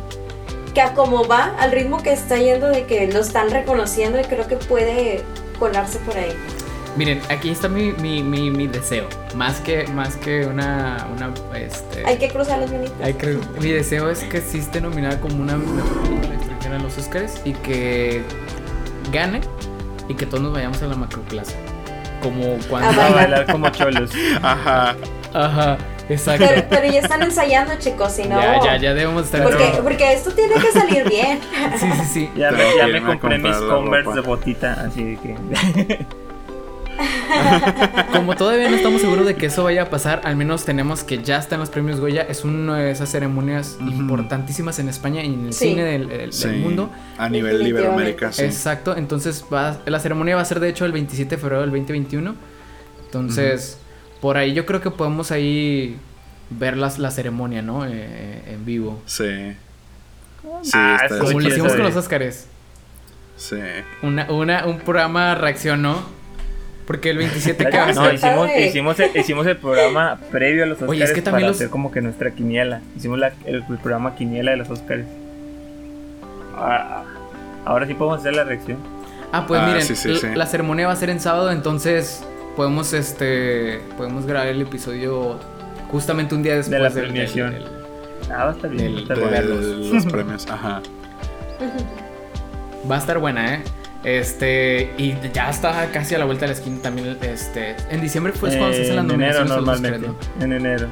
[0.72, 4.24] que a como va, al ritmo que está yendo de que lo están reconociendo, y
[4.24, 5.22] creo que puede
[5.58, 6.32] colarse por ahí.
[6.96, 9.06] Miren, aquí está mi, mi, mi, mi deseo.
[9.34, 12.96] Más que, más que una, una este, Hay que cruzar los manitos.
[13.02, 16.82] Hay que- mi deseo es que sí esté nominada como una mejor película extranjera en
[16.82, 18.22] los Oscars y que
[19.12, 19.40] gane
[20.08, 21.52] y que todos nos vayamos a la macroplaza.
[22.22, 22.98] Como cuando.
[23.00, 24.10] Ah, a bailar como cholos.
[24.42, 24.96] Ajá.
[25.34, 25.76] Ajá,
[26.08, 26.46] exacto.
[26.48, 28.40] Pero, pero ya están ensayando, chicos, si no.
[28.40, 29.42] Ya, ya, ya debemos estar.
[29.42, 31.40] Porque, porque esto tiene que salir bien.
[31.78, 32.30] Sí, sí, sí.
[32.34, 34.14] Ya, me, ya me a compré mis Converse ropa.
[34.14, 36.06] de botita, así de que.
[38.12, 41.22] Como todavía no estamos seguros de que eso vaya a pasar, al menos tenemos que
[41.22, 42.22] ya están los premios Goya.
[42.22, 43.90] Es una de esas ceremonias Ujú.
[43.90, 45.68] importantísima en España y en el Sí.
[45.70, 46.90] cine del, del- del Sí, mundo.
[47.18, 48.42] a nivel de Iberoamérica, sí.
[48.42, 51.70] Exacto, entonces va, la ceremonia va a ser de hecho el 27 de febrero del
[51.70, 52.34] 2021.
[53.04, 53.78] Entonces,
[54.20, 55.96] por ahí yo creo que podemos ahí
[56.50, 57.84] ver las, la ceremonia, ¿no?
[57.86, 59.00] Eh, en vivo.
[59.06, 59.24] Sí.
[60.62, 62.46] Sí, Ah, está eso Como lo hicimos con los Oscars.
[63.36, 63.56] Sí.
[64.02, 66.15] Una, una, un programa reaccionó.
[66.86, 70.62] Porque el 27 que va a No, ser- hicimos, hicimos, el, hicimos el programa previo
[70.62, 72.80] a los Oscars Oye, es que también para los- hacer como que nuestra quiniela.
[72.96, 75.04] Hicimos la- el, el programa quiniela de los Oscars.
[76.56, 77.02] Ah,
[77.64, 78.78] ahora sí podemos hacer la reacción.
[79.32, 80.26] Ah, pues Ah, miren, sí, sí, l- sí.
[80.34, 82.24] la ceremonia va a ser en sábado, entonces
[82.56, 85.38] podemos este podemos grabar el episodio
[85.90, 87.52] justamente un día después la del- del- premiación.
[87.52, 87.64] del-
[88.30, 88.84] Ah, va a estar bien.
[88.94, 89.42] Del- está De
[89.92, 90.80] los premios, ajá.
[92.90, 93.62] Va a estar buena, ¿eh?
[94.06, 98.32] Este, y ya está casi a la vuelta de la esquina también, este, en diciembre
[98.32, 100.10] fue cuando se hacen las en enero nominaciones a los normalmente.
[100.40, 100.86] En enero.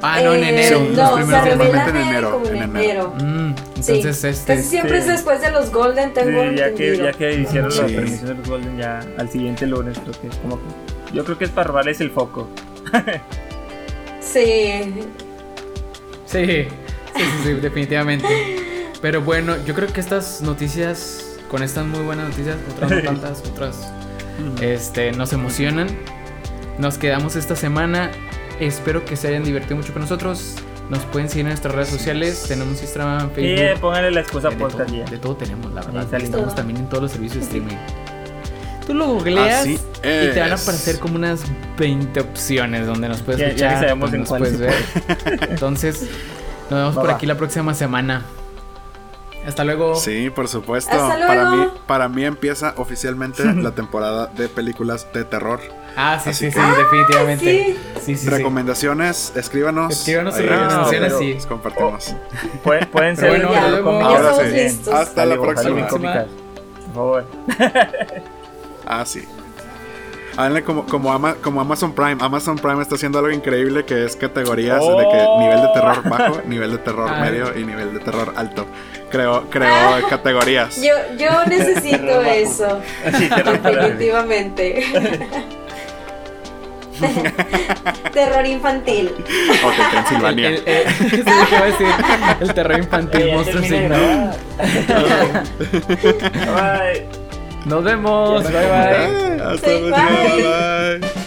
[0.00, 0.80] Ah, no, en Eh, enero.
[0.80, 3.14] Los no, se primeros revelan Normalmente en en enero, como en en enero.
[3.20, 3.92] Mm, Sí.
[3.96, 4.98] entonces, este, Casi siempre sí.
[4.98, 8.34] es después de los Golden, tengo Sí, ya, que, ya que hicieron la premiación de
[8.34, 11.14] los Golden, ya al siguiente lunes creo que es como que...
[11.14, 12.48] Yo creo que es para robarles el foco.
[14.20, 14.94] Sí.
[16.26, 16.66] sí, sí,
[17.16, 18.26] sí, sí, definitivamente.
[19.00, 23.42] Pero bueno, yo creo que estas noticias, con estas muy buenas noticias, otras no tantas,
[23.50, 23.88] otras
[24.60, 25.88] este, nos emocionan.
[26.78, 28.10] Nos quedamos esta semana.
[28.60, 30.56] Espero que se hayan divertido mucho con nosotros.
[30.90, 32.44] Nos pueden seguir en nuestras redes sociales.
[32.46, 33.80] Tenemos Instagram, Y Facebook.
[33.80, 35.04] pónganle la excusa Eh, de, todo, podcast ya.
[35.04, 36.14] de todo tenemos, la verdad.
[36.22, 37.76] Estamos también en todos los servicios de streaming.
[38.86, 40.62] Tú lo googleas Así y te van a es.
[40.62, 41.40] aparecer como unas
[41.76, 43.72] 20 opciones donde nos puedes Ya- ya escuchar.
[43.74, 44.74] que sabemos donde en nos cuál puedes ver.
[45.50, 46.02] Entonces,
[46.70, 47.14] nos vemos Va, por va.
[47.16, 48.24] aquí la próxima semana.
[49.46, 49.94] Hasta luego.
[49.94, 50.90] Sí, por supuesto.
[50.92, 51.64] Hasta Para luego.
[51.64, 55.60] mí, para mí empieza oficialmente la temporada de películas de terror.
[55.96, 57.44] Ah, sí, Así sí, sí, definitivamente.
[57.44, 57.76] sí.
[57.94, 58.28] Sí, sí, sí.
[58.28, 59.92] Recomendaciones, escríbanos.
[59.92, 61.38] Escríbanos sus recomendaciones, los- sí.
[61.48, 62.14] compartimos.
[62.64, 63.46] Pueden, pueden Pero ser.
[63.46, 64.00] bueno, ya, vemos.
[64.00, 64.50] ya Ahora sí.
[64.56, 64.94] listos.
[64.94, 65.86] Hasta la próxima.
[65.88, 67.24] Por favor.
[68.86, 69.24] Ah, sí.
[70.36, 72.16] Háganle como, como, Ama- como Amazon Prime.
[72.20, 75.40] Amazon Prime está haciendo algo increíble que es categorías de que Oh.
[75.40, 77.20] nivel de terror bajo, nivel de terror Ah.
[77.20, 78.66] medio y nivel de terror alto.
[79.10, 80.00] Creo, creo Ah.
[80.10, 80.76] categorías.
[80.76, 82.80] Yo, yo necesito eso.
[83.16, 83.28] Sí.
[83.28, 84.84] Definitivamente.
[88.12, 89.12] Terror infantil.
[89.64, 90.48] Ok, Pensilvania.
[90.48, 91.86] El, el- el- sí, ¿qué iba a decir?
[92.40, 93.96] El terror infantil, de ¿no?
[97.66, 98.44] Nos vemos.
[98.44, 99.40] Bye bye.
[99.42, 101.00] Hasta bye.
[101.00, 101.25] Bye.